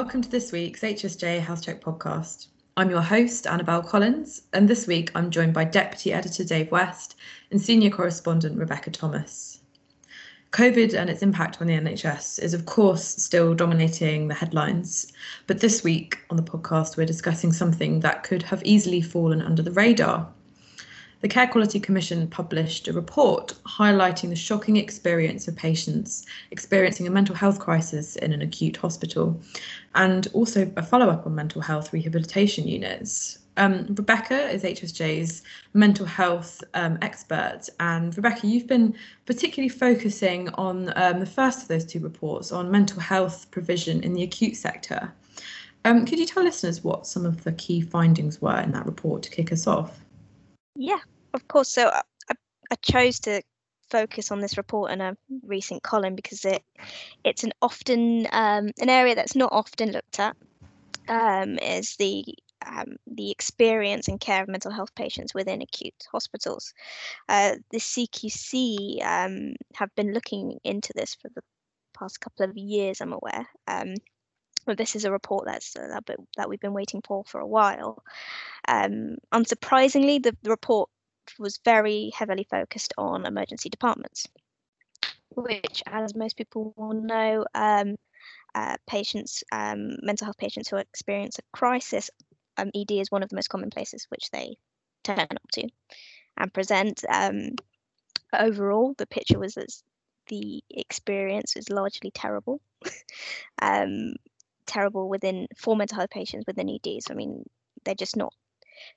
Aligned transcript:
Welcome 0.00 0.22
to 0.22 0.30
this 0.30 0.52
week's 0.52 0.82
HSJ 0.82 1.40
Health 1.40 1.64
Check 1.64 1.82
podcast. 1.82 2.46
I'm 2.76 2.88
your 2.88 3.00
host, 3.00 3.48
Annabelle 3.48 3.82
Collins, 3.82 4.42
and 4.52 4.68
this 4.68 4.86
week 4.86 5.10
I'm 5.16 5.28
joined 5.28 5.52
by 5.52 5.64
Deputy 5.64 6.12
Editor 6.12 6.44
Dave 6.44 6.70
West 6.70 7.16
and 7.50 7.60
Senior 7.60 7.90
Correspondent 7.90 8.56
Rebecca 8.56 8.92
Thomas. 8.92 9.58
COVID 10.52 10.94
and 10.94 11.10
its 11.10 11.20
impact 11.20 11.60
on 11.60 11.66
the 11.66 11.74
NHS 11.74 12.40
is, 12.40 12.54
of 12.54 12.64
course, 12.64 13.02
still 13.04 13.54
dominating 13.54 14.28
the 14.28 14.36
headlines, 14.36 15.12
but 15.48 15.58
this 15.58 15.82
week 15.82 16.16
on 16.30 16.36
the 16.36 16.44
podcast 16.44 16.96
we're 16.96 17.04
discussing 17.04 17.52
something 17.52 17.98
that 17.98 18.22
could 18.22 18.44
have 18.44 18.62
easily 18.64 19.00
fallen 19.00 19.42
under 19.42 19.62
the 19.62 19.72
radar 19.72 20.32
the 21.20 21.28
Care 21.28 21.48
Quality 21.48 21.80
Commission 21.80 22.28
published 22.28 22.86
a 22.86 22.92
report 22.92 23.54
highlighting 23.66 24.28
the 24.28 24.36
shocking 24.36 24.76
experience 24.76 25.48
of 25.48 25.56
patients 25.56 26.24
experiencing 26.52 27.08
a 27.08 27.10
mental 27.10 27.34
health 27.34 27.58
crisis 27.58 28.14
in 28.16 28.32
an 28.32 28.40
acute 28.40 28.76
hospital 28.76 29.40
and 29.96 30.28
also 30.32 30.70
a 30.76 30.82
follow 30.82 31.10
up 31.10 31.26
on 31.26 31.34
mental 31.34 31.60
health 31.60 31.92
rehabilitation 31.92 32.68
units. 32.68 33.38
Um, 33.56 33.86
Rebecca 33.88 34.48
is 34.48 34.62
HSJ's 34.62 35.42
mental 35.74 36.06
health 36.06 36.62
um, 36.74 36.96
expert. 37.02 37.68
And 37.80 38.16
Rebecca, 38.16 38.46
you've 38.46 38.68
been 38.68 38.94
particularly 39.26 39.68
focusing 39.68 40.48
on 40.50 40.92
um, 40.94 41.18
the 41.18 41.26
first 41.26 41.62
of 41.62 41.68
those 41.68 41.84
two 41.84 41.98
reports 41.98 42.52
on 42.52 42.70
mental 42.70 43.00
health 43.00 43.50
provision 43.50 44.04
in 44.04 44.12
the 44.12 44.22
acute 44.22 44.54
sector. 44.54 45.12
Um, 45.84 46.06
could 46.06 46.20
you 46.20 46.26
tell 46.26 46.44
listeners 46.44 46.84
what 46.84 47.08
some 47.08 47.26
of 47.26 47.42
the 47.42 47.52
key 47.52 47.80
findings 47.80 48.40
were 48.40 48.60
in 48.60 48.70
that 48.70 48.86
report 48.86 49.24
to 49.24 49.30
kick 49.30 49.50
us 49.50 49.66
off? 49.66 50.04
Yeah, 50.78 51.00
of 51.34 51.46
course. 51.48 51.68
So 51.68 51.88
uh, 51.88 52.02
I, 52.30 52.34
I 52.70 52.74
chose 52.76 53.18
to 53.20 53.42
focus 53.90 54.30
on 54.30 54.40
this 54.40 54.56
report 54.56 54.92
in 54.92 55.00
a 55.00 55.16
recent 55.42 55.82
column 55.82 56.14
because 56.14 56.44
it 56.44 56.62
it's 57.24 57.42
an 57.42 57.52
often 57.60 58.26
um, 58.32 58.70
an 58.80 58.88
area 58.88 59.14
that's 59.14 59.34
not 59.34 59.52
often 59.52 59.90
looked 59.90 60.20
at 60.20 60.36
um, 61.08 61.58
is 61.58 61.96
the 61.96 62.24
um, 62.64 62.96
the 63.08 63.30
experience 63.32 64.06
and 64.08 64.20
care 64.20 64.42
of 64.42 64.48
mental 64.48 64.70
health 64.70 64.94
patients 64.94 65.34
within 65.34 65.62
acute 65.62 65.94
hospitals. 66.12 66.72
Uh, 67.28 67.56
the 67.72 67.78
CQC 67.78 69.04
um, 69.04 69.54
have 69.74 69.92
been 69.96 70.12
looking 70.12 70.58
into 70.64 70.92
this 70.94 71.16
for 71.16 71.28
the 71.34 71.42
past 71.98 72.20
couple 72.20 72.44
of 72.44 72.56
years, 72.56 73.00
I'm 73.00 73.12
aware. 73.12 73.46
But 74.66 74.76
this 74.76 74.96
is 74.96 75.04
a 75.04 75.10
report 75.10 75.46
that's 75.46 75.74
uh, 75.76 76.00
that 76.36 76.48
we've 76.48 76.60
been 76.60 76.74
waiting 76.74 77.02
for 77.06 77.24
for 77.24 77.40
a 77.40 77.46
while. 77.46 78.02
Um, 78.66 79.16
unsurprisingly, 79.32 80.22
the, 80.22 80.36
the 80.42 80.50
report 80.50 80.90
was 81.38 81.58
very 81.64 82.10
heavily 82.14 82.46
focused 82.50 82.92
on 82.98 83.26
emergency 83.26 83.68
departments, 83.68 84.26
which, 85.30 85.82
as 85.86 86.14
most 86.14 86.36
people 86.36 86.74
will 86.76 87.00
know, 87.00 87.46
um, 87.54 87.96
uh, 88.54 88.76
patients, 88.86 89.44
um, 89.52 89.96
mental 90.02 90.26
health 90.26 90.38
patients 90.38 90.68
who 90.68 90.76
experience 90.76 91.38
a 91.38 91.56
crisis, 91.56 92.10
um, 92.56 92.70
ED 92.74 92.92
is 92.92 93.10
one 93.10 93.22
of 93.22 93.28
the 93.28 93.36
most 93.36 93.48
common 93.48 93.70
places 93.70 94.06
which 94.10 94.30
they 94.30 94.56
turn 95.04 95.18
up 95.20 95.50
to 95.52 95.68
and 96.36 96.52
present. 96.52 97.04
Um, 97.08 97.50
overall, 98.32 98.94
the 98.98 99.06
picture 99.06 99.38
was 99.38 99.54
that 99.54 99.72
the 100.28 100.62
experience 100.70 101.54
was 101.54 101.70
largely 101.70 102.10
terrible. 102.10 102.60
Um, 103.60 104.14
terrible 104.68 105.08
within 105.08 105.48
for 105.56 105.76
mental 105.76 105.96
health 105.96 106.10
patients 106.10 106.44
within 106.46 106.70
EDs. 106.70 107.10
I 107.10 107.14
mean, 107.14 107.44
they're 107.84 107.94
just 107.94 108.16
not 108.16 108.32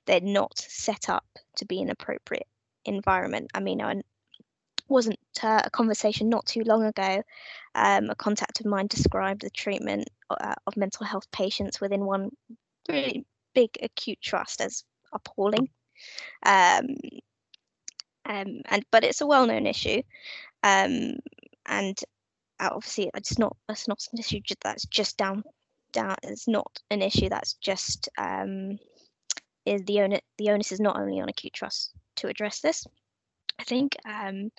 they're 0.06 0.20
not 0.20 0.56
set 0.56 1.08
up 1.08 1.26
to 1.56 1.64
be 1.64 1.82
an 1.82 1.90
appropriate 1.90 2.46
environment. 2.84 3.50
I 3.54 3.60
mean, 3.60 3.82
I 3.82 4.02
wasn't 4.88 5.18
uh, 5.42 5.62
a 5.64 5.70
conversation 5.70 6.28
not 6.28 6.46
too 6.46 6.62
long 6.64 6.84
ago. 6.84 7.22
Um, 7.74 8.10
a 8.10 8.14
contact 8.14 8.60
of 8.60 8.66
mine 8.66 8.86
described 8.86 9.42
the 9.42 9.50
treatment 9.50 10.08
uh, 10.30 10.54
of 10.66 10.76
mental 10.76 11.06
health 11.06 11.30
patients 11.32 11.80
within 11.80 12.04
one 12.04 12.30
really 12.88 13.24
big 13.54 13.70
acute 13.82 14.20
trust 14.20 14.60
as 14.60 14.84
appalling. 15.12 15.68
Um, 16.44 16.86
um, 18.24 18.60
and 18.66 18.84
but 18.90 19.04
it's 19.04 19.20
a 19.20 19.26
well-known 19.26 19.66
issue, 19.66 20.02
um, 20.62 21.16
and 21.66 21.98
obviously 22.60 23.10
it's 23.14 23.38
not 23.38 23.56
it's 23.68 23.88
not 23.88 24.06
an 24.12 24.18
issue 24.20 24.40
that's 24.62 24.86
just 24.86 25.16
down 25.16 25.42
down. 25.92 26.16
It's 26.22 26.48
not 26.48 26.80
an 26.90 27.02
issue 27.02 27.28
that's 27.28 27.54
just 27.54 28.08
um, 28.18 28.78
is 29.64 29.82
the 29.84 30.00
onus 30.00 30.20
the 30.38 30.50
onus 30.50 30.72
is 30.72 30.80
not 30.80 30.96
only 30.96 31.20
on 31.20 31.28
acute 31.28 31.52
trust 31.52 31.92
to 32.16 32.28
address 32.28 32.60
this. 32.60 32.86
I 33.58 33.64
think 33.64 33.96
um, 34.06 34.50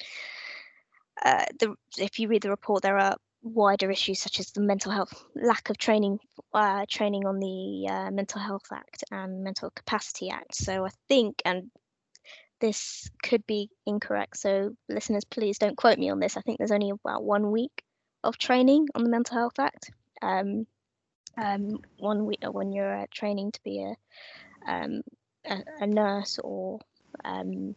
uh, 1.23 1.45
the 1.59 1.75
if 1.97 2.19
you 2.19 2.27
read 2.27 2.43
the 2.43 2.49
report, 2.49 2.83
there 2.83 2.97
are 2.97 3.15
wider 3.41 3.91
issues 3.91 4.21
such 4.21 4.39
as 4.39 4.51
the 4.51 4.61
mental 4.61 4.91
health 4.91 5.25
lack 5.35 5.69
of 5.69 5.77
training 5.77 6.19
uh, 6.53 6.85
training 6.89 7.25
on 7.25 7.39
the 7.39 7.87
uh, 7.89 8.11
Mental 8.11 8.39
Health 8.39 8.71
Act 8.71 9.03
and 9.11 9.43
Mental 9.43 9.69
Capacity 9.71 10.29
Act. 10.29 10.55
So 10.55 10.85
I 10.85 10.89
think 11.09 11.41
and 11.43 11.69
this 12.61 13.09
could 13.21 13.45
be 13.45 13.69
incorrect. 13.85 14.37
So 14.37 14.71
listeners, 14.87 15.25
please 15.25 15.57
don't 15.57 15.75
quote 15.75 15.97
me 15.97 16.09
on 16.09 16.19
this. 16.19 16.37
I 16.37 16.41
think 16.41 16.57
there's 16.57 16.71
only 16.71 16.91
about 16.91 17.23
one 17.23 17.51
week 17.51 17.83
of 18.23 18.37
training 18.37 18.87
on 18.95 19.03
the 19.03 19.09
Mental 19.09 19.37
Health 19.37 19.59
Act. 19.59 19.91
Um, 20.21 20.65
um, 21.37 21.79
one 21.97 22.25
week 22.25 22.43
when 22.43 22.71
you're 22.71 23.01
uh, 23.01 23.05
training 23.11 23.51
to 23.51 23.63
be 23.63 23.83
a 23.83 23.95
um, 24.71 25.01
a, 25.45 25.57
a, 25.81 25.87
nurse 25.87 26.39
or 26.43 26.79
um, 27.25 27.75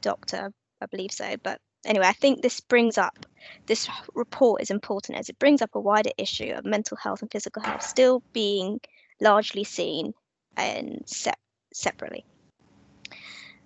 doctor, 0.00 0.52
I 0.80 0.86
believe 0.86 1.12
so. 1.12 1.36
But 1.42 1.60
anyway, 1.84 2.06
I 2.06 2.12
think 2.12 2.40
this 2.40 2.60
brings 2.60 2.96
up 2.96 3.26
this 3.66 3.88
report 4.14 4.62
is 4.62 4.70
important 4.70 5.18
as 5.18 5.28
it 5.28 5.38
brings 5.38 5.62
up 5.62 5.74
a 5.74 5.80
wider 5.80 6.10
issue 6.16 6.52
of 6.56 6.64
mental 6.64 6.96
health 6.96 7.22
and 7.22 7.30
physical 7.30 7.62
health 7.62 7.82
still 7.82 8.22
being 8.32 8.80
largely 9.20 9.64
seen 9.64 10.14
and 10.56 11.02
set 11.06 11.38
separately. 11.72 12.24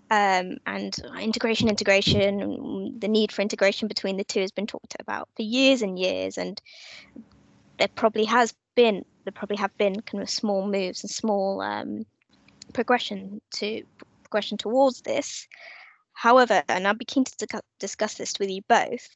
Um, 0.09 0.59
and 0.67 0.97
integration, 1.21 1.69
integration, 1.69 2.99
the 3.01 3.09
need 3.09 3.33
for 3.33 3.43
integration 3.43 3.89
between 3.89 4.17
the 4.17 4.25
two 4.25 4.41
has 4.41 4.53
been 4.53 4.67
talked 4.67 4.95
about 5.01 5.29
for 5.35 5.43
years 5.43 5.83
and 5.83 5.99
years, 5.99 6.39
and 6.39 6.61
there 7.79 7.89
probably 7.89 8.25
has 8.25 8.55
been, 8.77 9.05
there 9.25 9.33
probably 9.33 9.57
have 9.57 9.77
been 9.77 10.01
kind 10.03 10.23
of 10.23 10.31
small 10.31 10.67
moves 10.67 11.03
and 11.03 11.11
small 11.11 11.61
um, 11.61 12.07
progression 12.73 13.41
to 13.55 13.83
progression 14.23 14.57
towards 14.57 15.01
this. 15.01 15.49
However, 16.13 16.63
and 16.69 16.87
I'd 16.87 16.99
be 16.99 17.05
keen 17.05 17.25
to 17.25 17.63
discuss 17.79 18.15
this 18.15 18.39
with 18.39 18.51
you 18.51 18.63
both. 18.69 19.09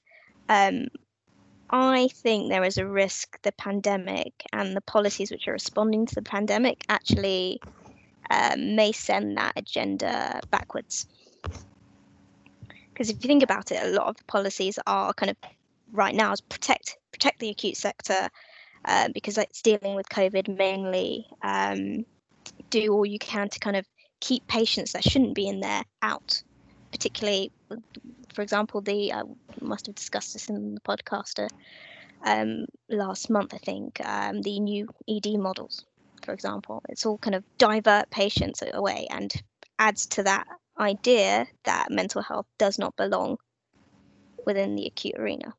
Um, 0.49 0.88
I 1.70 2.09
think 2.09 2.49
there 2.49 2.65
is 2.65 2.78
a 2.78 2.87
risk 2.87 3.41
the 3.43 3.53
pandemic 3.53 4.32
and 4.53 4.76
the 4.76 4.81
policies 4.81 5.31
which 5.31 5.47
are 5.47 5.53
responding 5.53 6.04
to 6.06 6.15
the 6.16 6.22
pandemic 6.22 6.82
actually 6.88 7.60
um, 8.31 8.75
may 8.75 8.91
send 8.91 9.37
that 9.37 9.53
agenda 9.56 10.41
backwards. 10.50 11.06
Because 12.93 13.09
if 13.10 13.22
you 13.22 13.28
think 13.28 13.44
about 13.44 13.70
it, 13.70 13.82
a 13.82 13.91
lot 13.91 14.09
of 14.09 14.16
the 14.16 14.25
policies 14.25 14.78
are 14.87 15.12
kind 15.15 15.31
of 15.31 15.37
right 15.93 16.15
now 16.15 16.32
is 16.32 16.41
protect 16.41 16.97
protect 17.12 17.41
the 17.41 17.50
acute 17.50 17.76
sector 17.76 18.28
uh, 18.85 19.09
because 19.13 19.39
it's 19.39 19.63
dealing 19.63 19.95
with 19.95 20.09
COVID 20.09 20.57
mainly. 20.57 21.27
Um, 21.43 22.05
do 22.71 22.93
all 22.93 23.07
you 23.07 23.19
can 23.19 23.49
to 23.49 23.59
kind 23.59 23.77
of 23.77 23.87
keep 24.21 24.47
patients 24.47 24.93
that 24.93 25.05
shouldn't 25.05 25.35
be 25.35 25.49
in 25.49 25.61
there 25.61 25.83
out, 26.03 26.43
particularly, 26.93 27.51
for 28.33 28.43
example, 28.43 28.81
the 28.81 29.13
I 29.13 29.23
must 29.61 29.87
have 29.87 29.95
discussed 29.95 30.33
this 30.33 30.49
in 30.49 30.75
the 30.75 30.81
podcast 30.81 31.45
uh, 31.45 31.49
um, 32.25 32.67
last 32.88 33.31
month, 33.31 33.55
I 33.55 33.59
think, 33.59 34.00
um, 34.06 34.43
the 34.43 34.61
new 34.61 34.88
ED 35.09 35.38
models, 35.38 35.85
for 36.25 36.33
example. 36.33 36.83
It's 36.88 37.06
all 37.06 37.19
kind 37.19 37.35
of 37.35 37.44
divert 37.59 38.11
patients 38.11 38.62
away 38.73 39.06
and 39.11 39.33
adds 39.79 40.06
to 40.06 40.23
that 40.25 40.47
idea 40.79 41.47
that 41.65 41.91
mental 41.91 42.23
health 42.23 42.47
does 42.59 42.79
not 42.79 42.97
belong 42.97 43.38
within 44.47 44.76
the 44.76 44.87
acute 44.87 45.17
arena. 45.19 45.55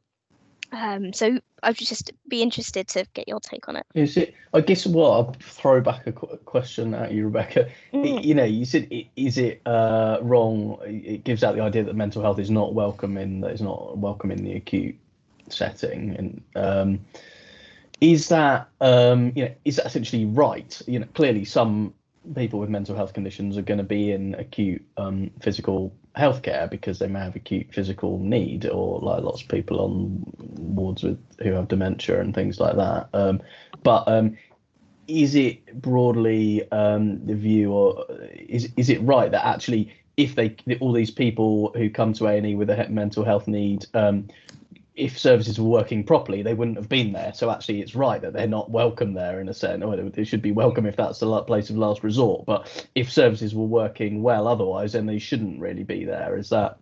Um, 0.71 1.11
so 1.11 1.39
I'd 1.63 1.77
just 1.77 2.11
be 2.27 2.41
interested 2.41 2.87
to 2.89 3.05
get 3.13 3.27
your 3.27 3.39
take 3.39 3.67
on 3.67 3.75
it. 3.75 3.85
Is 3.93 4.15
it? 4.17 4.33
I 4.53 4.61
guess 4.61 4.85
what 4.85 5.11
I'll 5.11 5.35
throw 5.41 5.81
back 5.81 6.07
a 6.07 6.11
question 6.11 6.93
at 6.93 7.11
you, 7.11 7.25
Rebecca. 7.25 7.69
Mm. 7.93 8.23
you 8.23 8.33
know, 8.33 8.43
you 8.43 8.65
said, 8.65 8.89
is 9.15 9.37
it 9.37 9.61
uh, 9.65 10.19
wrong? 10.21 10.77
It 10.83 11.23
gives 11.23 11.43
out 11.43 11.55
the 11.55 11.61
idea 11.61 11.83
that 11.83 11.95
mental 11.95 12.21
health 12.21 12.39
is 12.39 12.49
not 12.49 12.73
welcome 12.73 13.17
in 13.17 13.41
that 13.41 13.51
is 13.51 13.61
not 13.61 13.97
welcome 13.97 14.31
in 14.31 14.43
the 14.43 14.53
acute 14.53 14.95
setting, 15.49 16.15
and 16.15 16.41
um, 16.55 16.99
is 17.99 18.29
that 18.29 18.69
um, 18.79 19.33
you 19.35 19.45
know 19.45 19.53
is 19.65 19.75
that 19.75 19.85
essentially 19.85 20.25
right? 20.25 20.81
You 20.87 20.99
know, 20.99 21.07
clearly 21.13 21.45
some 21.45 21.93
people 22.35 22.59
with 22.59 22.69
mental 22.69 22.95
health 22.95 23.13
conditions 23.13 23.57
are 23.57 23.63
going 23.63 23.79
to 23.79 23.83
be 23.83 24.11
in 24.11 24.35
acute 24.35 24.83
um, 24.97 25.31
physical 25.41 25.93
healthcare 26.17 26.69
because 26.69 26.99
they 26.99 27.07
may 27.07 27.19
have 27.19 27.35
acute 27.35 27.67
physical 27.73 28.19
need, 28.19 28.65
or 28.65 28.99
like 28.99 29.23
lots 29.23 29.41
of 29.41 29.47
people 29.47 29.79
on 29.79 30.23
wards 30.57 31.03
with 31.03 31.19
who 31.41 31.51
have 31.53 31.67
dementia 31.67 32.19
and 32.19 32.33
things 32.33 32.59
like 32.59 32.75
that. 32.75 33.09
Um, 33.13 33.41
but 33.83 34.07
um, 34.07 34.37
is 35.07 35.35
it 35.35 35.81
broadly 35.81 36.69
um, 36.71 37.25
the 37.25 37.35
view, 37.35 37.71
or 37.71 38.05
is 38.33 38.69
is 38.77 38.89
it 38.89 39.01
right 39.01 39.31
that 39.31 39.45
actually, 39.45 39.93
if 40.17 40.35
they 40.35 40.55
all 40.79 40.93
these 40.93 41.11
people 41.11 41.73
who 41.75 41.89
come 41.89 42.13
to 42.13 42.27
A 42.27 42.37
and 42.37 42.45
E 42.45 42.55
with 42.55 42.69
a 42.69 42.87
mental 42.89 43.23
health 43.23 43.47
need, 43.47 43.85
um, 43.93 44.27
if 45.01 45.17
services 45.17 45.59
were 45.59 45.67
working 45.67 46.03
properly, 46.03 46.43
they 46.43 46.53
wouldn't 46.53 46.77
have 46.77 46.87
been 46.87 47.11
there. 47.11 47.33
So 47.33 47.49
actually, 47.49 47.81
it's 47.81 47.95
right 47.95 48.21
that 48.21 48.33
they're 48.33 48.45
not 48.45 48.69
welcome 48.69 49.15
there 49.15 49.41
in 49.41 49.49
a 49.49 49.53
sense. 49.53 49.83
Or 49.83 49.95
they 49.95 50.23
should 50.23 50.43
be 50.43 50.51
welcome 50.51 50.85
if 50.85 50.95
that's 50.95 51.17
the 51.17 51.41
place 51.41 51.71
of 51.71 51.77
last 51.77 52.03
resort. 52.03 52.45
But 52.45 52.87
if 52.93 53.11
services 53.11 53.55
were 53.55 53.65
working 53.65 54.21
well 54.21 54.47
otherwise, 54.47 54.93
then 54.93 55.07
they 55.07 55.17
shouldn't 55.17 55.59
really 55.59 55.83
be 55.83 56.05
there. 56.05 56.37
Is 56.37 56.49
that 56.49 56.77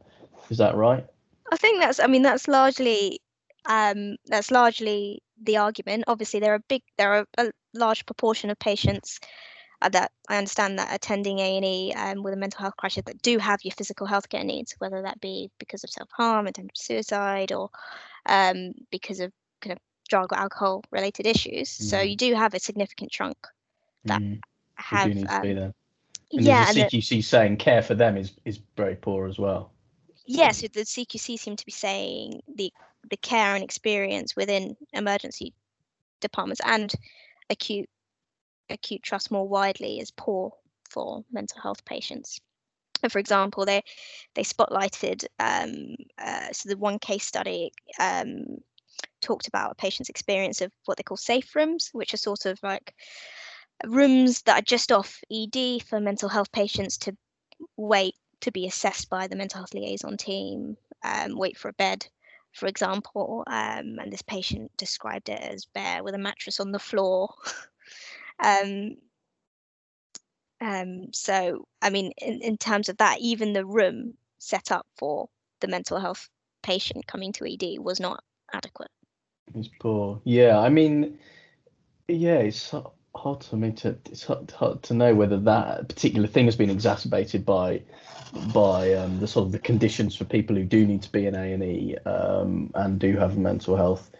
is 0.49 0.57
that 0.57 0.75
right? 0.75 1.05
I 1.49 1.55
think 1.55 1.81
that's. 1.81 2.01
I 2.01 2.07
mean, 2.07 2.23
that's 2.23 2.49
largely 2.49 3.21
um, 3.65 4.17
that's 4.25 4.51
largely 4.51 5.23
the 5.41 5.55
argument. 5.55 6.03
Obviously, 6.07 6.41
there 6.41 6.53
are 6.53 6.63
big, 6.67 6.81
there 6.97 7.13
are 7.13 7.25
a 7.37 7.51
large 7.73 8.05
proportion 8.05 8.49
of 8.49 8.59
patients 8.59 9.21
that 9.81 10.11
I 10.27 10.37
understand 10.37 10.77
that 10.79 10.93
attending 10.93 11.39
A 11.39 11.55
and 11.55 11.65
E 11.65 11.93
um, 11.93 12.23
with 12.23 12.33
a 12.33 12.37
mental 12.37 12.61
health 12.61 12.75
crisis 12.77 13.03
that 13.05 13.21
do 13.21 13.37
have 13.37 13.59
your 13.63 13.73
physical 13.73 14.07
healthcare 14.07 14.43
needs, 14.43 14.75
whether 14.79 15.01
that 15.01 15.21
be 15.21 15.49
because 15.57 15.83
of 15.83 15.89
self 15.89 16.09
harm, 16.11 16.47
attempted 16.47 16.77
suicide, 16.77 17.51
or 17.51 17.69
um, 18.25 18.73
because 18.91 19.19
of 19.19 19.31
kind 19.61 19.73
of 19.73 19.79
drug 20.09 20.33
or 20.33 20.37
alcohol 20.37 20.83
related 20.91 21.25
issues. 21.25 21.69
Mm. 21.69 21.83
So 21.83 22.01
you 22.01 22.17
do 22.17 22.33
have 22.33 22.53
a 22.53 22.59
significant 22.59 23.11
chunk 23.11 23.37
that 24.05 24.21
mm. 24.21 24.41
have. 24.75 25.11
Um, 25.11 25.73
and 26.31 26.45
yeah, 26.45 26.71
the 26.73 26.81
CQC 26.81 27.09
the, 27.09 27.21
saying 27.21 27.57
care 27.57 27.81
for 27.81 27.95
them 27.95 28.17
is 28.17 28.33
is 28.45 28.59
very 28.75 28.95
poor 28.95 29.27
as 29.27 29.39
well. 29.39 29.71
Yes, 30.25 30.61
the 30.61 30.67
CQC 30.67 31.39
seem 31.39 31.55
to 31.55 31.65
be 31.65 31.71
saying 31.71 32.41
the 32.53 32.71
the 33.09 33.17
care 33.17 33.55
and 33.55 33.63
experience 33.63 34.35
within 34.35 34.75
emergency 34.93 35.53
departments 36.19 36.61
and 36.65 36.93
acute 37.49 37.89
acute 38.69 39.03
trust 39.03 39.31
more 39.31 39.47
widely 39.47 39.99
is 39.99 40.11
poor 40.11 40.53
for 40.89 41.23
mental 41.31 41.61
health 41.61 41.85
patients. 41.85 42.39
And 43.01 43.11
for 43.11 43.19
example, 43.19 43.65
they 43.65 43.83
they 44.35 44.43
spotlighted 44.43 45.25
um, 45.39 45.95
uh, 46.17 46.51
so 46.51 46.69
the 46.69 46.77
one 46.77 46.99
case 46.99 47.25
study 47.25 47.71
um, 47.99 48.57
talked 49.21 49.47
about 49.47 49.71
a 49.71 49.75
patient's 49.75 50.09
experience 50.09 50.61
of 50.61 50.71
what 50.85 50.97
they 50.97 51.03
call 51.03 51.17
safe 51.17 51.55
rooms, 51.55 51.89
which 51.93 52.13
are 52.13 52.17
sort 52.17 52.45
of 52.45 52.59
like 52.63 52.93
rooms 53.85 54.41
that 54.43 54.59
are 54.59 54.63
just 54.63 54.91
off 54.91 55.21
ED 55.31 55.83
for 55.83 55.99
mental 55.99 56.29
health 56.29 56.51
patients 56.51 56.97
to 56.97 57.15
wait 57.77 58.15
to 58.41 58.51
be 58.51 58.67
assessed 58.67 59.09
by 59.09 59.27
the 59.27 59.35
mental 59.35 59.59
health 59.59 59.73
liaison 59.73 60.17
team, 60.17 60.77
um, 61.03 61.37
wait 61.37 61.57
for 61.57 61.69
a 61.69 61.73
bed, 61.73 62.05
for 62.53 62.67
example. 62.67 63.43
Um, 63.47 63.99
and 63.99 64.11
this 64.11 64.21
patient 64.21 64.71
described 64.77 65.29
it 65.29 65.39
as 65.39 65.65
bare 65.65 66.03
with 66.03 66.15
a 66.15 66.19
mattress 66.19 66.59
on 66.59 66.71
the 66.71 66.79
floor. 66.79 67.33
Um, 68.39 68.97
um, 70.61 71.07
so, 71.13 71.65
I 71.81 71.89
mean, 71.89 72.11
in, 72.17 72.41
in 72.41 72.57
terms 72.57 72.89
of 72.89 72.97
that, 72.97 73.19
even 73.19 73.53
the 73.53 73.65
room 73.65 74.15
set 74.39 74.71
up 74.71 74.85
for 74.97 75.29
the 75.61 75.67
mental 75.67 75.99
health 75.99 76.29
patient 76.63 77.07
coming 77.07 77.31
to 77.33 77.51
ED 77.51 77.79
was 77.79 77.99
not 77.99 78.23
adequate. 78.53 78.91
It's 79.55 79.69
poor. 79.79 80.21
Yeah, 80.25 80.59
I 80.59 80.69
mean, 80.69 81.17
yeah, 82.07 82.39
it's 82.39 82.73
hard 83.15 83.43
for 83.43 83.55
me 83.55 83.71
to 83.71 83.97
it's 84.05 84.23
hard, 84.23 84.51
hard 84.51 84.83
to 84.83 84.93
know 84.93 85.15
whether 85.15 85.37
that 85.37 85.87
particular 85.87 86.27
thing 86.27 86.45
has 86.45 86.55
been 86.55 86.69
exacerbated 86.69 87.45
by 87.45 87.81
by 88.53 88.93
um, 88.93 89.19
the 89.19 89.27
sort 89.27 89.45
of 89.47 89.51
the 89.51 89.59
conditions 89.59 90.15
for 90.15 90.25
people 90.25 90.55
who 90.55 90.63
do 90.63 90.85
need 90.85 91.01
to 91.01 91.11
be 91.11 91.25
in 91.25 91.35
A 91.35 91.53
and 91.53 91.63
E 91.63 91.97
um, 92.05 92.71
and 92.75 92.99
do 92.99 93.17
have 93.17 93.37
mental 93.37 93.75
health 93.75 94.11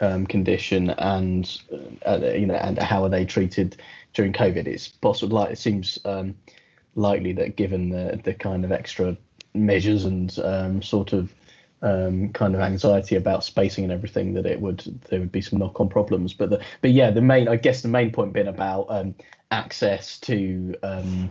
um, 0.00 0.26
condition 0.26 0.90
and 0.90 1.60
uh, 2.06 2.18
you 2.34 2.46
know 2.46 2.54
and 2.54 2.78
how 2.78 3.04
are 3.04 3.08
they 3.08 3.24
treated 3.24 3.76
during 4.12 4.32
COVID? 4.32 4.66
It's 4.66 4.88
possible. 4.88 5.38
Like 5.38 5.52
it 5.52 5.58
seems 5.58 5.98
um, 6.04 6.34
likely 6.94 7.32
that 7.34 7.56
given 7.56 7.90
the 7.90 8.20
the 8.22 8.34
kind 8.34 8.64
of 8.64 8.72
extra 8.72 9.16
measures 9.54 10.04
and 10.04 10.36
um, 10.40 10.82
sort 10.82 11.12
of 11.12 11.32
um, 11.82 12.30
kind 12.30 12.54
of 12.54 12.60
anxiety 12.60 13.14
about 13.16 13.44
spacing 13.44 13.84
and 13.84 13.92
everything 13.92 14.32
that 14.34 14.46
it 14.46 14.60
would 14.60 15.00
there 15.10 15.20
would 15.20 15.32
be 15.32 15.42
some 15.42 15.58
knock-on 15.58 15.88
problems. 15.88 16.32
But 16.32 16.50
the 16.50 16.64
but 16.80 16.90
yeah, 16.90 17.10
the 17.10 17.20
main 17.20 17.48
I 17.48 17.56
guess 17.56 17.82
the 17.82 17.88
main 17.88 18.10
point 18.10 18.32
being 18.32 18.48
about 18.48 18.86
um, 18.88 19.14
access 19.50 20.18
to 20.20 20.74
um, 20.82 21.30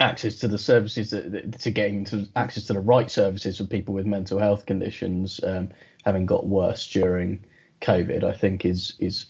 access 0.00 0.36
to 0.36 0.48
the 0.48 0.58
services 0.58 1.10
that, 1.10 1.30
that, 1.30 1.60
to 1.60 1.70
getting 1.70 2.04
to 2.06 2.26
access 2.34 2.64
to 2.64 2.72
the 2.72 2.80
right 2.80 3.10
services 3.10 3.58
for 3.58 3.64
people 3.64 3.94
with 3.94 4.06
mental 4.06 4.38
health 4.38 4.66
conditions 4.66 5.40
um, 5.44 5.68
having 6.04 6.26
got 6.26 6.46
worse 6.46 6.86
during 6.88 7.44
COVID, 7.80 8.24
I 8.24 8.32
think 8.32 8.64
is 8.64 8.94
is 8.98 9.26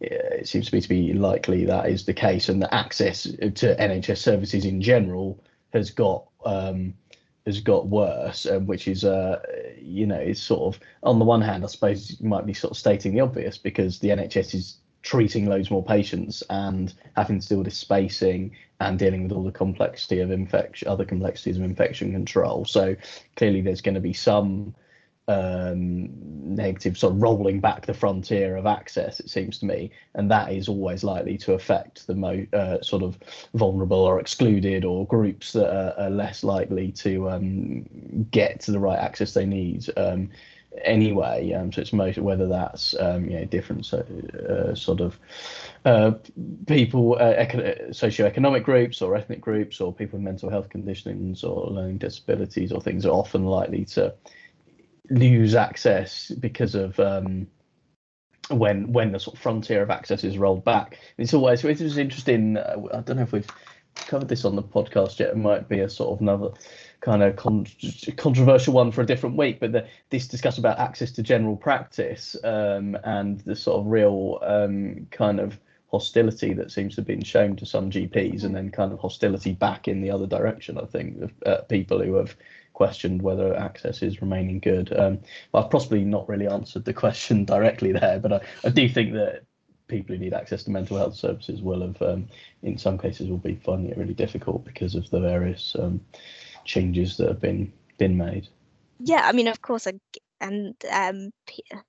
it 0.00 0.46
seems 0.46 0.68
to 0.68 0.74
me 0.74 0.80
to 0.80 0.88
be 0.88 1.12
likely 1.14 1.64
that 1.64 1.88
is 1.88 2.04
the 2.04 2.14
case, 2.14 2.48
and 2.48 2.60
the 2.60 2.72
access 2.74 3.22
to 3.22 3.76
NHS 3.76 4.18
services 4.18 4.64
in 4.64 4.80
general 4.82 5.42
has 5.72 5.90
got 5.90 6.26
um, 6.44 6.94
has 7.46 7.60
got 7.60 7.88
worse, 7.88 8.46
um, 8.46 8.66
which 8.66 8.88
is 8.88 9.04
uh, 9.04 9.40
you 9.80 10.06
know 10.06 10.20
is 10.20 10.42
sort 10.42 10.74
of 10.74 10.80
on 11.02 11.18
the 11.18 11.24
one 11.24 11.40
hand, 11.40 11.64
I 11.64 11.68
suppose 11.68 12.20
you 12.20 12.28
might 12.28 12.46
be 12.46 12.54
sort 12.54 12.72
of 12.72 12.76
stating 12.76 13.14
the 13.14 13.20
obvious 13.20 13.56
because 13.56 13.98
the 13.98 14.08
NHS 14.08 14.54
is 14.54 14.76
treating 15.02 15.46
loads 15.46 15.70
more 15.70 15.84
patients 15.84 16.42
and 16.50 16.92
having 17.14 17.38
to 17.38 17.48
deal 17.48 17.62
with 17.62 17.72
spacing 17.72 18.50
and 18.80 18.98
dealing 18.98 19.22
with 19.22 19.30
all 19.30 19.44
the 19.44 19.52
complexity 19.52 20.18
of 20.18 20.32
infection, 20.32 20.88
other 20.88 21.04
complexities 21.04 21.56
of 21.56 21.62
infection 21.62 22.12
control. 22.12 22.64
So 22.64 22.96
clearly, 23.36 23.60
there's 23.60 23.80
going 23.80 23.94
to 23.94 24.00
be 24.00 24.12
some 24.12 24.74
um, 25.28 26.08
negative 26.54 26.96
sort 26.96 27.14
of 27.14 27.22
rolling 27.22 27.60
back 27.60 27.86
the 27.86 27.94
frontier 27.94 28.56
of 28.56 28.66
access, 28.66 29.20
it 29.20 29.28
seems 29.28 29.58
to 29.58 29.66
me, 29.66 29.90
and 30.14 30.30
that 30.30 30.52
is 30.52 30.68
always 30.68 31.02
likely 31.02 31.36
to 31.38 31.54
affect 31.54 32.06
the 32.06 32.14
mo- 32.14 32.46
uh, 32.52 32.80
sort 32.82 33.02
of 33.02 33.18
vulnerable 33.54 34.00
or 34.00 34.20
excluded 34.20 34.84
or 34.84 35.06
groups 35.06 35.52
that 35.52 35.72
are, 35.72 36.06
are 36.06 36.10
less 36.10 36.44
likely 36.44 36.92
to 36.92 37.28
um, 37.30 37.82
get 38.30 38.60
to 38.60 38.72
the 38.72 38.78
right 38.78 38.98
access 38.98 39.34
they 39.34 39.46
need. 39.46 39.86
Um, 39.96 40.30
anyway. 40.84 41.52
Um, 41.52 41.72
so 41.72 41.80
it's 41.80 41.92
most 41.92 42.18
whether 42.18 42.46
that's 42.46 42.94
um, 43.00 43.28
you 43.28 43.38
know 43.38 43.44
different 43.44 43.92
uh, 43.92 44.74
sort 44.74 45.00
of 45.00 45.18
uh, 45.84 46.12
people, 46.66 47.16
uh, 47.18 47.34
eco- 47.36 47.90
socioeconomic 47.90 48.62
groups 48.62 49.02
or 49.02 49.16
ethnic 49.16 49.40
groups 49.40 49.80
or 49.80 49.92
people 49.92 50.18
with 50.18 50.24
mental 50.24 50.50
health 50.50 50.68
conditions 50.68 51.44
or 51.44 51.68
learning 51.70 51.98
disabilities 51.98 52.72
or 52.72 52.80
things 52.80 53.06
are 53.06 53.10
often 53.10 53.44
likely 53.44 53.84
to 53.84 54.12
lose 55.10 55.54
access 55.54 56.30
because 56.30 56.74
of 56.74 56.98
um, 57.00 57.46
when 58.48 58.92
when 58.92 59.12
the 59.12 59.20
sort 59.20 59.36
of 59.36 59.42
frontier 59.42 59.82
of 59.82 59.90
access 59.90 60.24
is 60.24 60.38
rolled 60.38 60.64
back. 60.64 60.98
It's 61.18 61.34
always 61.34 61.64
it 61.64 61.80
was 61.80 61.98
interesting. 61.98 62.56
Uh, 62.56 62.82
I 62.92 63.00
don't 63.00 63.16
know 63.16 63.22
if 63.22 63.32
we've 63.32 63.50
covered 63.94 64.28
this 64.28 64.44
on 64.44 64.56
the 64.56 64.62
podcast 64.62 65.18
yet. 65.18 65.30
It 65.30 65.36
might 65.36 65.68
be 65.68 65.80
a 65.80 65.88
sort 65.88 66.12
of 66.12 66.20
another 66.20 66.50
kind 67.00 67.22
of 67.22 67.36
con- 67.36 67.66
controversial 68.16 68.74
one 68.74 68.92
for 68.92 69.00
a 69.00 69.06
different 69.06 69.36
week. 69.36 69.60
But 69.60 69.72
the, 69.72 69.86
this 70.10 70.28
discussion 70.28 70.60
about 70.60 70.78
access 70.78 71.10
to 71.12 71.22
general 71.22 71.56
practice 71.56 72.36
um, 72.44 72.96
and 73.04 73.40
the 73.40 73.56
sort 73.56 73.80
of 73.80 73.86
real 73.86 74.38
um, 74.42 75.06
kind 75.10 75.40
of 75.40 75.58
hostility 75.90 76.52
that 76.52 76.70
seems 76.70 76.94
to 76.94 77.00
have 77.00 77.06
been 77.06 77.22
shown 77.22 77.56
to 77.56 77.64
some 77.64 77.90
GPs, 77.90 78.44
and 78.44 78.54
then 78.54 78.70
kind 78.70 78.92
of 78.92 78.98
hostility 78.98 79.52
back 79.52 79.88
in 79.88 80.02
the 80.02 80.10
other 80.10 80.26
direction. 80.26 80.78
I 80.78 80.84
think 80.84 81.22
of 81.22 81.32
uh, 81.46 81.62
people 81.62 82.02
who 82.02 82.14
have 82.14 82.36
questioned 82.76 83.22
whether 83.22 83.56
access 83.56 84.02
is 84.02 84.20
remaining 84.20 84.60
good. 84.60 84.94
Um, 84.98 85.18
I've 85.54 85.70
possibly 85.70 86.04
not 86.04 86.28
really 86.28 86.46
answered 86.46 86.84
the 86.84 86.92
question 87.04 87.44
directly 87.46 87.92
there, 87.92 88.20
but 88.20 88.34
I, 88.34 88.40
I 88.64 88.68
do 88.68 88.86
think 88.86 89.14
that 89.14 89.44
people 89.88 90.14
who 90.14 90.20
need 90.20 90.34
access 90.34 90.62
to 90.64 90.70
mental 90.70 90.98
health 90.98 91.14
services 91.14 91.62
will 91.62 91.80
have, 91.80 92.00
um, 92.02 92.28
in 92.62 92.76
some 92.76 92.98
cases, 92.98 93.28
will 93.28 93.38
be 93.38 93.58
finding 93.64 93.90
it 93.90 93.96
really 93.96 94.12
difficult 94.12 94.62
because 94.64 94.94
of 94.94 95.08
the 95.08 95.20
various 95.20 95.74
um, 95.78 96.00
changes 96.64 97.16
that 97.16 97.28
have 97.28 97.40
been 97.40 97.72
been 97.96 98.16
made. 98.16 98.46
Yeah, 98.98 99.22
I 99.24 99.32
mean, 99.32 99.48
of 99.48 99.62
course, 99.62 99.86
and 100.40 100.76
um, 100.92 101.30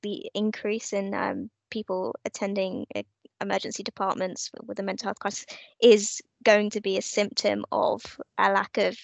the 0.03 0.31
increase 0.33 0.93
in 0.93 1.13
um, 1.13 1.49
people 1.69 2.15
attending 2.23 2.85
uh, 2.95 3.03
emergency 3.41 3.83
departments 3.83 4.49
with 4.65 4.79
a 4.79 4.83
mental 4.83 5.07
health 5.07 5.19
crisis 5.19 5.45
is 5.81 6.21
going 6.43 6.69
to 6.69 6.79
be 6.79 6.97
a 6.97 7.01
symptom 7.01 7.65
of 7.73 8.01
a 8.37 8.51
lack 8.51 8.77
of 8.77 8.97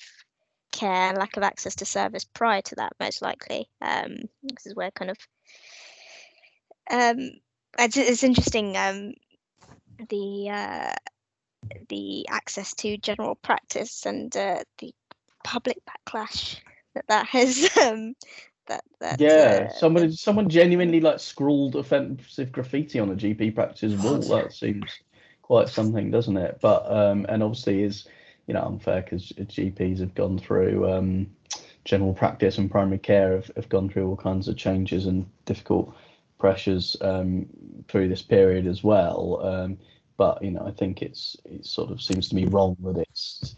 care, 0.74 1.10
and 1.10 1.18
lack 1.18 1.38
of 1.38 1.44
access 1.44 1.76
to 1.76 1.86
service 1.86 2.26
prior 2.26 2.62
to 2.64 2.76
that, 2.76 2.94
most 3.00 3.22
likely. 3.22 3.70
Um, 3.82 4.18
this 4.44 4.66
is 4.66 4.76
where 4.76 4.92
kind 4.92 5.12
of 5.12 5.18
um, 6.92 7.30
it's, 7.80 7.96
it's 7.96 8.24
interesting. 8.24 8.76
Um, 8.76 9.14
the 10.10 10.50
uh, 10.50 10.94
the 11.90 12.28
access 12.30 12.74
to 12.76 12.98
general 12.98 13.36
practice 13.36 14.06
and 14.06 14.36
uh, 14.36 14.64
the 14.80 14.94
public 15.44 15.78
backlash 15.86 16.60
that 16.96 17.06
that 17.08 17.26
has 17.28 17.70
um, 17.82 18.14
that, 18.68 18.84
that 19.00 19.20
yeah 19.20 19.68
uh, 19.70 19.74
someone 19.74 20.12
someone 20.12 20.50
genuinely 20.50 21.00
like 21.00 21.20
scrawled 21.20 21.76
offensive 21.76 22.52
graffiti 22.52 23.00
on 23.00 23.12
a 23.12 23.16
gp 23.16 23.54
practice 23.54 23.94
wall 24.02 24.20
that 24.20 24.54
seems 24.54 24.90
quite 25.42 25.68
something 25.68 26.10
doesn't 26.10 26.38
it 26.38 26.58
but 26.62 26.90
um 26.90 27.26
and 27.28 27.44
obviously 27.44 27.84
is 27.84 28.08
you 28.48 28.54
know 28.54 28.64
unfair 28.64 29.02
because 29.02 29.32
GPs 29.32 30.00
have 30.00 30.16
gone 30.16 30.38
through 30.38 30.92
um, 30.92 31.28
general 31.86 32.14
practice 32.14 32.58
and 32.58 32.72
primary 32.72 32.98
care 32.98 33.34
have, 33.34 33.52
have 33.56 33.70
gone 33.70 33.90
through 33.90 34.08
all 34.08 34.16
kinds 34.16 34.48
of 34.48 34.58
changes 34.58 35.06
and 35.06 35.26
difficult 35.46 35.96
pressures 36.40 36.98
um, 37.02 37.46
through 37.88 38.10
this 38.10 38.22
period 38.22 38.68
as 38.68 38.84
well. 38.84 39.40
Um, 39.46 39.78
but 40.18 40.44
you 40.44 40.52
know, 40.52 40.66
I 40.66 40.72
think 40.72 41.02
it's 41.02 41.36
it 41.46 41.66
sort 41.66 41.92
of 41.92 42.02
seems 42.02 42.30
to 42.30 42.36
me 42.36 42.46
wrong 42.46 42.78
that 42.82 42.98
it's 42.98 43.56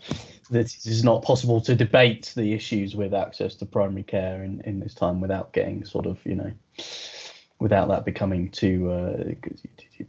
that 0.49 0.73
it 0.73 0.85
is 0.85 1.03
not 1.03 1.23
possible 1.23 1.59
to 1.61 1.75
debate 1.75 2.31
the 2.35 2.53
issues 2.53 2.95
with 2.95 3.13
access 3.13 3.55
to 3.55 3.65
primary 3.65 4.03
care 4.03 4.43
in, 4.43 4.61
in 4.61 4.79
this 4.79 4.93
time 4.93 5.19
without 5.19 5.51
getting 5.51 5.83
sort 5.83 6.05
of 6.05 6.17
you 6.25 6.35
know 6.35 6.51
without 7.65 7.87
that 7.87 8.05
becoming 8.05 8.47
too 8.51 8.91
uh, 8.91 9.23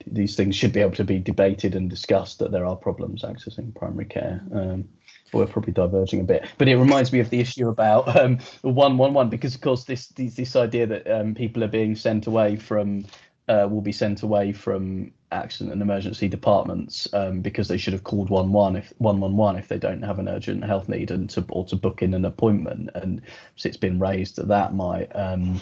these 0.06 0.36
things 0.36 0.54
should 0.54 0.74
be 0.74 0.80
able 0.80 0.94
to 0.94 1.04
be 1.04 1.18
debated 1.18 1.74
and 1.74 1.88
discussed 1.88 2.38
that 2.38 2.52
there 2.52 2.66
are 2.66 2.76
problems 2.76 3.22
accessing 3.22 3.74
primary 3.74 4.04
care. 4.04 4.42
Um, 4.54 4.86
we're 5.32 5.46
probably 5.46 5.72
diverging 5.72 6.20
a 6.20 6.24
bit 6.24 6.46
but 6.58 6.68
it 6.68 6.76
reminds 6.76 7.14
me 7.14 7.20
of 7.20 7.30
the 7.30 7.40
issue 7.40 7.70
about 7.70 8.14
um, 8.14 8.38
111 8.60 9.30
because 9.30 9.54
of 9.54 9.62
course 9.62 9.84
this 9.84 10.08
this, 10.08 10.34
this 10.34 10.54
idea 10.54 10.86
that 10.86 11.10
um, 11.10 11.34
people 11.34 11.64
are 11.64 11.68
being 11.80 11.96
sent 11.96 12.26
away 12.26 12.56
from 12.56 13.06
uh, 13.48 13.66
will 13.70 13.80
be 13.80 13.92
sent 13.92 14.22
away 14.22 14.52
from 14.52 15.10
accident 15.32 15.72
and 15.72 15.80
emergency 15.80 16.28
departments 16.28 17.08
um, 17.14 17.40
because 17.40 17.68
they 17.68 17.78
should 17.78 17.94
have 17.94 18.04
called 18.04 18.28
111 18.28 18.76
if 18.76 18.92
111 18.98 19.58
if 19.58 19.68
they 19.68 19.78
don't 19.78 20.02
have 20.02 20.18
an 20.18 20.28
urgent 20.28 20.62
health 20.62 20.90
need 20.90 21.10
and 21.10 21.30
to 21.30 21.42
or 21.48 21.64
to 21.64 21.76
book 21.76 22.02
in 22.02 22.12
an 22.12 22.26
appointment. 22.26 22.90
And 22.94 23.22
so 23.54 23.68
it's 23.68 23.78
been 23.78 23.98
raised 23.98 24.36
that 24.36 24.48
that 24.48 24.74
might 24.74 25.08
um, 25.14 25.60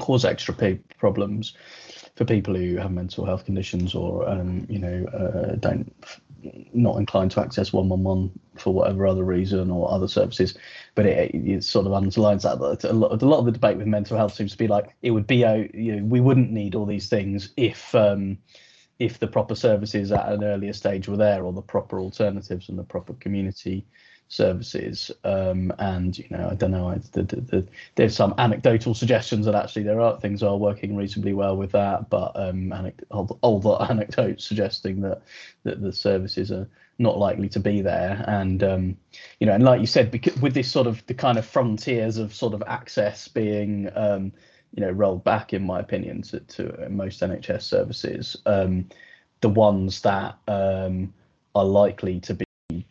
cause 0.00 0.24
extra 0.24 0.54
problems 0.98 1.54
for 2.16 2.24
people 2.24 2.54
who 2.54 2.76
have 2.76 2.90
mental 2.90 3.24
health 3.24 3.44
conditions 3.44 3.94
or 3.94 4.28
um, 4.28 4.66
you 4.68 4.78
know 4.78 5.06
uh, 5.06 5.54
don't 5.56 5.94
not 6.72 6.96
inclined 6.96 7.30
to 7.32 7.40
access 7.40 7.72
111 7.72 8.38
for 8.56 8.72
whatever 8.72 9.06
other 9.06 9.24
reason 9.24 9.70
or 9.70 9.90
other 9.90 10.06
services. 10.06 10.56
But 10.94 11.06
it, 11.06 11.34
it 11.34 11.64
sort 11.64 11.86
of 11.86 11.92
underlines 11.92 12.44
that, 12.44 12.60
that 12.60 12.84
a, 12.84 12.92
lot, 12.92 13.20
a 13.20 13.26
lot 13.26 13.40
of 13.40 13.46
the 13.46 13.52
debate 13.52 13.76
with 13.76 13.86
mental 13.86 14.16
health 14.16 14.34
seems 14.34 14.52
to 14.52 14.58
be 14.58 14.68
like 14.68 14.94
it 15.02 15.10
would 15.10 15.26
be 15.26 15.42
a 15.42 15.68
you 15.74 15.96
know 15.96 16.04
we 16.04 16.20
wouldn't 16.20 16.50
need 16.50 16.74
all 16.74 16.86
these 16.86 17.08
things 17.08 17.50
if 17.56 17.94
um, 17.94 18.38
if 18.98 19.18
the 19.18 19.26
proper 19.26 19.54
services 19.54 20.12
at 20.12 20.28
an 20.32 20.44
earlier 20.44 20.72
stage 20.72 21.08
were 21.08 21.16
there 21.16 21.44
or 21.44 21.52
the 21.52 21.62
proper 21.62 22.00
alternatives 22.00 22.68
and 22.68 22.78
the 22.78 22.84
proper 22.84 23.14
community 23.14 23.86
services 24.28 25.10
um, 25.24 25.72
and 25.78 26.18
you 26.18 26.26
know 26.30 26.48
i 26.50 26.54
don't 26.54 26.70
know 26.70 26.88
I, 26.88 26.98
the, 27.12 27.22
the, 27.22 27.40
the, 27.40 27.66
there's 27.94 28.14
some 28.14 28.34
anecdotal 28.38 28.94
suggestions 28.94 29.46
that 29.46 29.54
actually 29.54 29.84
there 29.84 30.00
are 30.00 30.20
things 30.20 30.42
are 30.42 30.56
working 30.56 30.96
reasonably 30.96 31.32
well 31.32 31.56
with 31.56 31.72
that 31.72 32.10
but 32.10 32.32
um 32.34 32.70
anecd- 32.70 33.38
older 33.42 33.76
anecdotes 33.90 34.44
suggesting 34.44 35.00
that 35.00 35.22
that 35.64 35.80
the 35.80 35.92
services 35.92 36.52
are 36.52 36.68
not 36.98 37.18
likely 37.18 37.48
to 37.48 37.60
be 37.60 37.80
there. 37.80 38.24
And 38.26 38.62
um, 38.62 38.96
you 39.40 39.46
know 39.46 39.54
and 39.54 39.64
like 39.64 39.80
you 39.80 39.86
said 39.86 40.10
because 40.10 40.36
with 40.40 40.54
this 40.54 40.70
sort 40.70 40.86
of 40.86 41.04
the 41.06 41.14
kind 41.14 41.38
of 41.38 41.46
frontiers 41.46 42.18
of 42.18 42.34
sort 42.34 42.54
of 42.54 42.62
access 42.66 43.28
being 43.28 43.90
um, 43.94 44.32
you 44.74 44.80
know 44.82 44.90
rolled 44.90 45.24
back 45.24 45.52
in 45.52 45.64
my 45.64 45.80
opinion 45.80 46.22
to, 46.22 46.40
to 46.40 46.88
most 46.90 47.20
nhs 47.20 47.62
services 47.62 48.36
um, 48.46 48.86
the 49.40 49.48
ones 49.48 50.02
that 50.02 50.36
um, 50.48 51.12
are 51.54 51.64
likely 51.64 52.20
to 52.20 52.34
be 52.34 52.47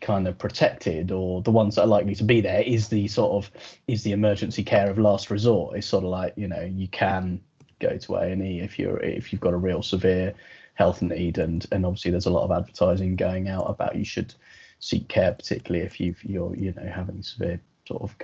kind 0.08 0.26
of 0.26 0.38
protected 0.38 1.12
or 1.12 1.42
the 1.42 1.50
ones 1.50 1.74
that 1.74 1.82
are 1.82 1.86
likely 1.86 2.14
to 2.14 2.24
be 2.24 2.40
there 2.40 2.62
is 2.62 2.88
the 2.88 3.06
sort 3.08 3.32
of 3.32 3.50
is 3.86 4.02
the 4.04 4.12
emergency 4.12 4.64
care 4.64 4.88
of 4.88 4.98
last 4.98 5.30
resort. 5.30 5.76
It's 5.76 5.86
sort 5.86 6.02
of 6.02 6.08
like 6.08 6.32
you 6.34 6.48
know 6.48 6.62
you 6.62 6.88
can 6.88 7.42
go 7.78 7.98
to 7.98 8.16
a&e 8.16 8.60
if 8.60 8.78
you're 8.78 8.98
if 9.00 9.30
you've 9.30 9.42
got 9.42 9.52
a 9.52 9.58
real 9.58 9.82
severe 9.82 10.32
health 10.72 11.02
need 11.02 11.36
and 11.36 11.66
and 11.72 11.84
obviously 11.84 12.10
there's 12.10 12.24
a 12.24 12.30
lot 12.30 12.44
of 12.44 12.50
advertising 12.50 13.16
going 13.16 13.50
out 13.50 13.66
about 13.68 13.96
you 13.96 14.04
should 14.04 14.34
seek 14.80 15.08
care 15.08 15.32
particularly 15.34 15.84
if 15.84 16.00
you've 16.00 16.24
you're 16.24 16.56
you 16.56 16.72
know 16.72 16.90
having 16.90 17.22
severe 17.22 17.60
sort 17.86 18.00
of 18.02 18.14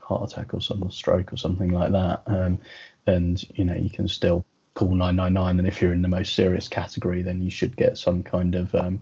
heart 0.00 0.32
attack 0.32 0.52
or 0.52 0.60
some 0.60 0.90
stroke 0.90 1.32
or 1.32 1.36
something 1.36 1.70
like 1.70 1.92
that. 1.92 2.22
Um, 2.26 2.58
and 3.06 3.44
you 3.54 3.64
know 3.64 3.76
you 3.76 3.90
can 3.90 4.08
still 4.08 4.44
call 4.74 4.88
999 4.88 5.60
and 5.60 5.68
if 5.68 5.80
you're 5.80 5.92
in 5.92 6.02
the 6.02 6.08
most 6.08 6.34
serious 6.34 6.66
category 6.66 7.22
then 7.22 7.42
you 7.42 7.50
should 7.50 7.76
get 7.76 7.96
some 7.96 8.24
kind 8.24 8.56
of 8.56 8.74
um, 8.74 9.00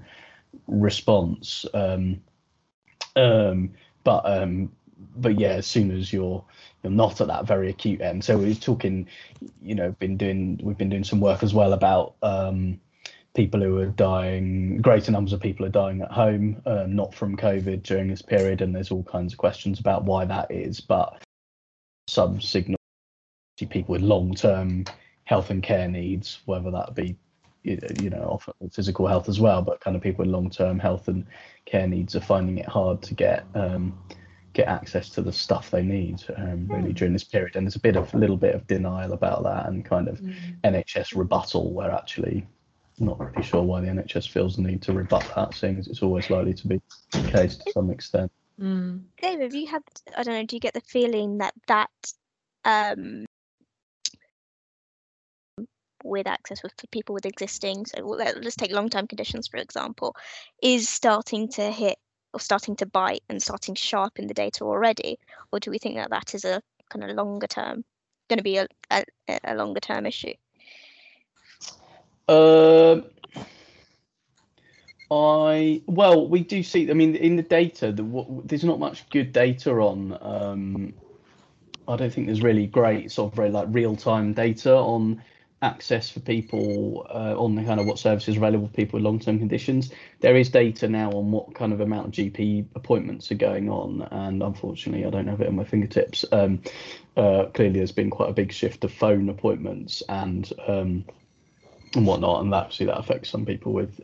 response. 0.67 1.67
Um, 1.75 2.23
um, 3.15 3.73
but 4.05 4.23
um, 4.27 4.73
but 5.17 5.39
yeah, 5.39 5.51
as 5.51 5.67
soon 5.67 5.91
as 5.91 6.13
you're 6.13 6.45
you're 6.83 6.93
not 6.93 7.21
at 7.21 7.29
that 7.29 7.47
very 7.47 7.71
acute 7.71 8.01
end. 8.01 8.25
So 8.25 8.39
we're 8.39 8.55
talking, 8.55 9.09
you 9.63 9.75
know, 9.75 9.93
been 9.93 10.17
doing 10.17 10.61
we've 10.63 10.79
been 10.79 10.89
doing 10.89 11.05
some 11.05 11.21
work 11.21 11.43
as 11.43 11.55
well 11.55 11.73
about 11.73 12.15
um, 12.23 12.81
people 13.35 13.61
who 13.61 13.79
are 13.79 13.87
dying. 13.87 14.81
Greater 14.81 15.13
numbers 15.13 15.33
of 15.33 15.41
people 15.41 15.67
are 15.67 15.71
dying 15.71 16.03
at 16.03 16.11
home, 16.11 16.63
uh, 16.67 16.87
not 16.89 17.15
from 17.15 17.37
COVID 17.37 17.83
during 17.83 18.09
this 18.09 18.23
period, 18.23 18.63
and 18.63 18.75
there's 18.75 18.91
all 18.91 19.05
kinds 19.05 19.33
of 19.33 19.39
questions 19.39 19.81
about 19.81 20.05
why 20.05 20.25
that 20.25 20.51
is. 20.51 20.81
But 20.81 21.23
some 22.09 22.41
signal 22.41 22.77
people 23.71 23.95
with 23.95 24.03
long-term 24.03 24.85
health 25.25 25.51
and 25.51 25.63
care 25.63 25.89
needs, 25.89 26.41
whether 26.45 26.71
that 26.71 26.95
be 26.95 27.17
you 27.67 28.11
know, 28.11 28.29
often 28.31 28.71
physical 28.71 29.07
health 29.07 29.29
as 29.29 29.41
well, 29.41 29.63
but 29.63 29.81
kind 29.81 29.97
of 29.97 30.03
people 30.03 30.25
with 30.25 30.33
long-term 30.33 30.79
health 30.79 31.09
and 31.09 31.27
care 31.65 31.87
needs 31.87 32.15
are 32.15 32.21
finding 32.21 32.59
it 32.59 32.67
hard 32.67 33.03
to 33.03 33.15
get 33.15 33.45
um, 33.55 33.99
get 34.53 34.69
access 34.69 35.11
to 35.11 35.21
the 35.21 35.33
stuff 35.33 35.71
they 35.71 35.83
need 35.83 36.23
um, 36.37 36.67
really 36.69 36.93
during 36.93 37.13
this 37.13 37.25
period. 37.25 37.57
And 37.57 37.67
there's 37.67 37.77
a 37.77 37.81
bit 37.81 37.97
of 37.97 38.13
a 38.15 38.19
little 38.19 38.39
bit 38.39 38.55
of 38.55 38.67
denial 38.67 39.13
about 39.13 39.43
that 39.43 39.67
and 39.67 39.85
kind 39.85 40.09
of 40.09 40.21
mm. 40.21 40.35
NHS 40.65 41.17
rebuttal, 41.17 41.73
where 41.73 41.91
actually 41.91 42.47
I'm 42.99 43.07
not 43.07 43.21
really 43.21 43.43
sure 43.43 43.63
why 43.63 43.81
the 43.81 43.89
NHS 43.89 44.31
feels 44.31 44.57
the 44.57 44.63
need 44.63 44.81
to 44.83 44.93
rebut 44.93 45.31
that, 45.35 45.55
seeing 45.55 45.79
as 45.79 45.89
it's 45.89 46.03
always 46.03 46.31
likely 46.31 46.55
to 46.55 46.69
be 46.69 46.81
the 47.13 47.31
case 47.31 47.57
to 47.57 47.73
some 47.73 47.91
extent. 47.91 48.33
Mm. 48.61 49.03
Dave, 49.21 49.41
have 49.41 49.55
you 49.55 49.67
had? 49.67 49.83
I 50.17 50.23
don't 50.23 50.35
know. 50.35 50.45
Do 50.45 50.57
you 50.57 50.61
get 50.61 50.75
the 50.75 50.81
feeling 50.81 51.39
that 51.39 51.53
that 51.67 51.91
um, 52.65 53.27
with 56.07 56.27
access 56.27 56.63
with 56.63 56.73
people 56.91 57.15
with 57.15 57.27
existing 57.27 57.85
so 57.87 58.01
let's 58.03 58.57
take 58.57 58.73
long 58.73 58.89
term 58.89 59.07
conditions 59.07 59.47
for 59.47 59.59
example 59.59 60.15
is 60.63 60.89
starting 60.89 61.49
to 61.49 61.71
hit 61.71 61.99
or 62.33 62.41
starting 62.41 62.77
to 62.77 62.87
bite 62.87 63.23
and 63.29 63.43
starting 63.43 63.75
to 63.75 63.83
show 63.83 64.01
up 64.01 64.19
in 64.19 64.27
the 64.27 64.35
data 64.35 64.65
already 64.65 65.19
or 65.53 65.61
do 65.61 65.71
we 65.71 65.79
think 65.79 65.97
that 65.97 66.11
that 66.11 66.35
is 66.35 66.45
a 66.45 66.61
kind 66.91 67.05
of 67.05 67.17
longer 67.17 67.47
term 67.47 67.85
going 68.29 68.39
to 68.39 68.43
be 68.43 68.57
a, 68.57 68.67
a, 68.91 69.05
a 69.45 69.55
longer 69.55 69.81
term 69.81 70.07
issue 70.07 70.33
uh, 72.29 73.01
I 75.11 75.83
well, 75.87 76.29
we 76.29 76.41
do 76.41 76.63
see. 76.63 76.91
I 76.91 76.95
mean, 76.95 77.15
in 77.15 77.37
the 77.37 77.43
data, 77.43 77.93
the, 77.93 78.27
there's 78.45 78.65
not 78.65 78.81
much 78.81 79.09
good 79.11 79.33
data 79.33 79.71
on. 79.71 80.19
Um, 80.21 80.95
I 81.87 81.97
don't 81.97 82.13
think 82.13 82.27
there's 82.27 82.43
really 82.43 82.67
great 82.67 83.13
sort 83.13 83.33
of 83.33 83.37
very 83.37 83.51
like 83.51 83.69
real 83.71 83.95
time 83.95 84.33
data 84.33 84.75
on 84.75 85.23
access 85.67 86.09
for 86.09 86.21
people 86.21 87.07
uh, 87.11 87.35
on 87.37 87.55
the 87.57 87.65
kind 87.65 87.81
of 87.81 87.87
what 87.87 87.99
services 87.99 88.37
are 88.37 88.39
available 88.39 88.69
for 88.69 88.73
people 88.73 88.97
with 88.97 89.05
long-term 89.05 89.39
conditions. 89.39 89.93
There 90.21 90.37
is 90.37 90.49
data 90.49 90.89
now 90.89 91.11
on 91.11 91.33
what 91.33 91.55
kind 91.55 91.73
of 91.73 91.81
amount 91.81 92.07
of 92.07 92.13
GP 92.13 92.67
appointments 92.75 93.31
are 93.33 93.37
going 93.37 93.69
on, 93.69 94.07
and 94.11 94.43
unfortunately, 94.43 95.05
I 95.05 95.11
don't 95.11 95.27
have 95.27 95.41
it 95.41 95.49
at 95.49 95.53
my 95.53 95.65
fingertips. 95.65 96.25
Um, 96.31 96.63
uh, 97.17 97.47
clearly, 97.53 97.79
there's 97.79 97.93
been 97.93 98.11
quite 98.11 98.31
a 98.31 98.35
big 98.35 98.53
shift 98.53 98.83
to 98.83 98.89
phone 98.89 99.29
appointments 99.29 100.03
and 100.09 100.51
um, 100.67 101.05
and 101.95 102.07
whatnot, 102.07 102.43
and 102.43 102.53
that 102.53 102.65
obviously 102.65 102.87
that 102.87 102.99
affects 102.99 103.31
some 103.31 103.45
people 103.45 103.73
with 103.73 104.01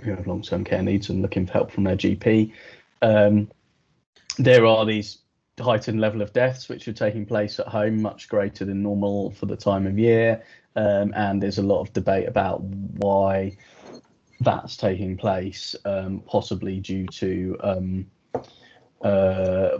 who 0.00 0.10
have 0.10 0.26
long-term 0.26 0.64
care 0.64 0.82
needs 0.82 1.08
and 1.08 1.22
looking 1.22 1.46
for 1.46 1.52
help 1.52 1.70
from 1.70 1.84
their 1.84 1.96
GP. 1.96 2.52
Um, 3.02 3.50
there 4.38 4.66
are 4.66 4.86
these 4.86 5.18
heightened 5.60 6.00
level 6.00 6.22
of 6.22 6.32
deaths 6.32 6.68
which 6.68 6.88
are 6.88 6.92
taking 6.92 7.26
place 7.26 7.60
at 7.60 7.68
home, 7.68 8.00
much 8.00 8.28
greater 8.28 8.64
than 8.64 8.82
normal 8.82 9.30
for 9.32 9.46
the 9.46 9.56
time 9.56 9.86
of 9.86 9.98
year. 9.98 10.42
Um, 10.76 11.12
and 11.14 11.42
there's 11.42 11.58
a 11.58 11.62
lot 11.62 11.80
of 11.80 11.92
debate 11.92 12.26
about 12.26 12.62
why 12.62 13.56
that's 14.40 14.76
taking 14.76 15.16
place, 15.16 15.76
um, 15.84 16.22
possibly 16.26 16.80
due 16.80 17.06
to 17.06 17.56
um, 17.60 18.06
uh, 19.02 19.78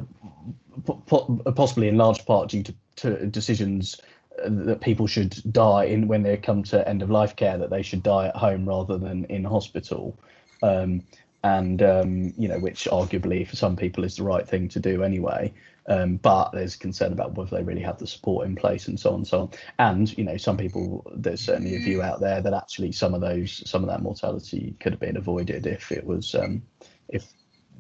po- 1.06 1.40
possibly 1.56 1.88
in 1.88 1.96
large 1.96 2.24
part 2.26 2.50
due 2.50 2.62
to, 2.62 2.74
to 2.96 3.26
decisions 3.26 4.00
that 4.44 4.80
people 4.80 5.06
should 5.06 5.40
die 5.52 5.84
in 5.84 6.08
when 6.08 6.22
they 6.22 6.36
come 6.36 6.62
to 6.62 6.86
end 6.88 7.02
of 7.02 7.10
life 7.10 7.36
care 7.36 7.58
that 7.58 7.70
they 7.70 7.82
should 7.82 8.02
die 8.02 8.28
at 8.28 8.36
home 8.36 8.66
rather 8.66 8.98
than 8.98 9.24
in 9.26 9.44
hospital 9.44 10.18
um, 10.62 11.02
and 11.44 11.82
um, 11.82 12.32
you 12.36 12.48
know 12.48 12.58
which 12.58 12.84
arguably 12.90 13.46
for 13.46 13.56
some 13.56 13.76
people 13.76 14.04
is 14.04 14.16
the 14.16 14.22
right 14.22 14.48
thing 14.48 14.68
to 14.68 14.80
do 14.80 15.02
anyway. 15.02 15.52
Um, 15.88 16.16
but 16.16 16.52
there's 16.52 16.76
concern 16.76 17.12
about 17.12 17.34
whether 17.34 17.56
they 17.56 17.64
really 17.64 17.82
have 17.82 17.98
the 17.98 18.06
support 18.06 18.46
in 18.46 18.54
place 18.54 18.86
and 18.86 18.98
so 18.98 19.10
on 19.10 19.16
and 19.16 19.26
so 19.26 19.40
on. 19.40 19.50
And 19.78 20.16
you 20.16 20.24
know 20.24 20.36
some 20.36 20.56
people 20.56 21.04
there's 21.16 21.40
certainly 21.40 21.74
a 21.74 21.80
view 21.80 22.02
out 22.02 22.20
there 22.20 22.40
that 22.40 22.54
actually 22.54 22.92
some 22.92 23.14
of 23.14 23.20
those 23.20 23.68
some 23.68 23.82
of 23.82 23.88
that 23.88 24.02
mortality 24.02 24.76
could 24.78 24.92
have 24.92 25.00
been 25.00 25.16
avoided 25.16 25.66
if 25.66 25.90
it 25.90 26.06
was 26.06 26.34
um, 26.36 26.62
if 27.08 27.32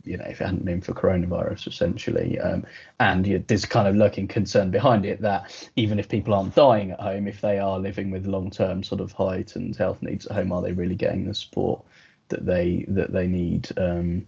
you 0.04 0.16
know 0.16 0.24
if 0.24 0.40
it 0.40 0.44
hadn't 0.44 0.64
been 0.64 0.80
for 0.80 0.94
coronavirus 0.94 1.68
essentially. 1.68 2.40
Um, 2.40 2.66
and 2.98 3.24
you 3.24 3.38
know, 3.38 3.44
there's 3.46 3.64
kind 3.64 3.86
of 3.86 3.94
lurking 3.94 4.26
concern 4.26 4.72
behind 4.72 5.06
it 5.06 5.20
that 5.20 5.70
even 5.76 6.00
if 6.00 6.08
people 6.08 6.34
aren't 6.34 6.56
dying 6.56 6.90
at 6.90 6.98
home 6.98 7.28
if 7.28 7.40
they 7.40 7.60
are 7.60 7.78
living 7.78 8.10
with 8.10 8.26
long-term 8.26 8.82
sort 8.82 9.00
of 9.00 9.12
heightened 9.12 9.76
health 9.76 10.02
needs 10.02 10.26
at 10.26 10.32
home 10.32 10.50
are 10.50 10.60
they 10.60 10.72
really 10.72 10.96
getting 10.96 11.26
the 11.26 11.34
support 11.34 11.84
that 12.28 12.44
they 12.46 12.84
that 12.88 13.12
they 13.12 13.26
need 13.26 13.68
um, 13.76 14.26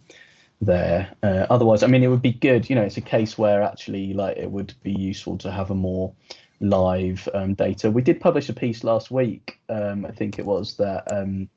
there. 0.60 1.14
Uh, 1.22 1.46
otherwise, 1.50 1.82
I 1.82 1.86
mean, 1.86 2.02
it 2.02 2.08
would 2.08 2.22
be 2.22 2.32
good. 2.32 2.68
You 2.68 2.76
know, 2.76 2.82
it's 2.82 2.96
a 2.96 3.02
case 3.02 3.38
where 3.38 3.62
actually, 3.62 4.14
like, 4.14 4.36
it 4.36 4.50
would 4.50 4.74
be 4.82 4.92
useful 4.92 5.38
to 5.38 5.50
have 5.50 5.70
a 5.70 5.74
more 5.74 6.12
live 6.60 7.28
um, 7.34 7.54
data. 7.54 7.90
We 7.90 8.02
did 8.02 8.20
publish 8.20 8.48
a 8.48 8.52
piece 8.52 8.84
last 8.84 9.10
week. 9.10 9.58
Um, 9.68 10.06
I 10.06 10.10
think 10.10 10.38
it 10.38 10.46
was 10.46 10.76
that 10.76 11.10
um, 11.12 11.48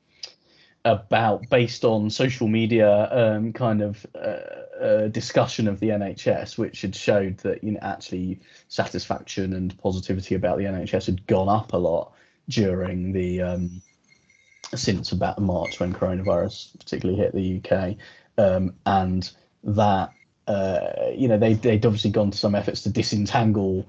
about 0.84 1.48
based 1.50 1.84
on 1.84 2.10
social 2.10 2.48
media 2.48 3.08
um, 3.10 3.52
kind 3.52 3.82
of 3.82 4.06
uh, 4.14 4.82
uh, 4.82 5.08
discussion 5.08 5.68
of 5.68 5.80
the 5.80 5.88
NHS, 5.88 6.58
which 6.58 6.82
had 6.82 6.94
showed 6.94 7.38
that 7.38 7.62
you 7.64 7.72
know 7.72 7.80
actually 7.82 8.40
satisfaction 8.68 9.52
and 9.52 9.76
positivity 9.78 10.34
about 10.34 10.58
the 10.58 10.64
NHS 10.64 11.06
had 11.06 11.26
gone 11.26 11.48
up 11.48 11.72
a 11.72 11.76
lot 11.76 12.12
during 12.48 13.12
the 13.12 13.42
um, 13.42 13.82
since 14.74 15.12
about 15.12 15.40
March 15.40 15.80
when 15.80 15.92
coronavirus 15.92 16.78
particularly 16.78 17.20
hit 17.20 17.34
the 17.34 17.62
UK, 17.62 17.96
um, 18.38 18.74
and 18.86 19.30
that 19.64 20.12
uh, 20.48 21.10
you 21.14 21.28
know, 21.28 21.36
they 21.36 21.52
they'd 21.52 21.84
obviously 21.84 22.10
gone 22.10 22.30
to 22.30 22.38
some 22.38 22.54
efforts 22.54 22.82
to 22.82 22.90
disentangle 22.90 23.86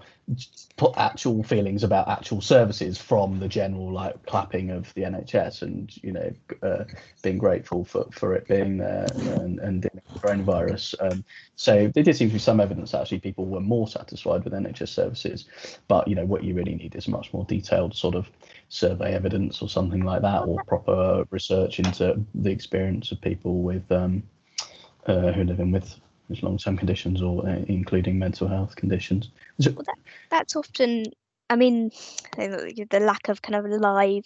put 0.75 0.93
actual 0.97 1.41
feelings 1.41 1.83
about 1.83 2.07
actual 2.07 2.41
services 2.41 2.97
from 2.97 3.39
the 3.39 3.47
general 3.47 3.91
like 3.91 4.25
clapping 4.25 4.69
of 4.69 4.93
the 4.93 5.01
NHS 5.01 5.61
and 5.61 5.91
you 6.03 6.11
know 6.11 6.31
uh, 6.61 6.83
being 7.23 7.37
grateful 7.37 7.83
for, 7.83 8.05
for 8.11 8.35
it 8.35 8.47
being 8.47 8.77
there 8.77 9.07
and, 9.15 9.59
and 9.59 9.83
the 9.83 9.89
coronavirus. 10.19 10.95
Um, 10.99 11.23
so 11.55 11.87
there 11.93 12.03
did 12.03 12.15
seem 12.15 12.27
to 12.27 12.33
be 12.33 12.39
some 12.39 12.59
evidence 12.59 12.91
that 12.91 13.01
actually 13.01 13.19
people 13.19 13.45
were 13.45 13.61
more 13.61 13.87
satisfied 13.87 14.43
with 14.43 14.51
NHS 14.51 14.89
services, 14.89 15.45
but 15.87 16.07
you 16.09 16.15
know 16.15 16.25
what 16.25 16.43
you 16.43 16.53
really 16.53 16.75
need 16.75 16.93
is 16.93 17.07
much 17.07 17.33
more 17.33 17.45
detailed 17.45 17.95
sort 17.95 18.15
of 18.15 18.27
survey 18.67 19.13
evidence 19.13 19.61
or 19.61 19.69
something 19.69 20.03
like 20.03 20.21
that, 20.23 20.41
or 20.41 20.61
proper 20.65 21.25
research 21.31 21.79
into 21.79 22.19
the 22.35 22.51
experience 22.51 23.13
of 23.13 23.21
people 23.21 23.61
with 23.61 23.89
um, 23.91 24.23
uh, 25.07 25.31
who 25.31 25.45
live 25.45 25.61
in 25.61 25.71
with 25.71 25.95
long-term 26.41 26.77
conditions 26.77 27.21
or 27.21 27.47
uh, 27.47 27.61
including 27.67 28.19
mental 28.19 28.47
health 28.47 28.75
conditions. 28.75 29.29
So, 29.59 29.71
well, 29.71 29.83
that, 29.85 29.97
that's 30.29 30.55
often, 30.55 31.05
I 31.49 31.55
mean, 31.55 31.91
the 32.37 32.99
lack 33.01 33.29
of 33.29 33.41
kind 33.41 33.55
of 33.55 33.65
live 33.65 34.25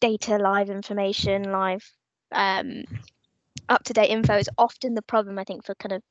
data, 0.00 0.36
live 0.36 0.70
information, 0.70 1.50
live 1.50 1.90
um, 2.32 2.84
up-to-date 3.68 4.10
info 4.10 4.36
is 4.36 4.50
often 4.58 4.94
the 4.94 5.02
problem. 5.02 5.38
I 5.38 5.44
think 5.44 5.64
for 5.64 5.74
kind 5.74 5.92
of 5.92 6.02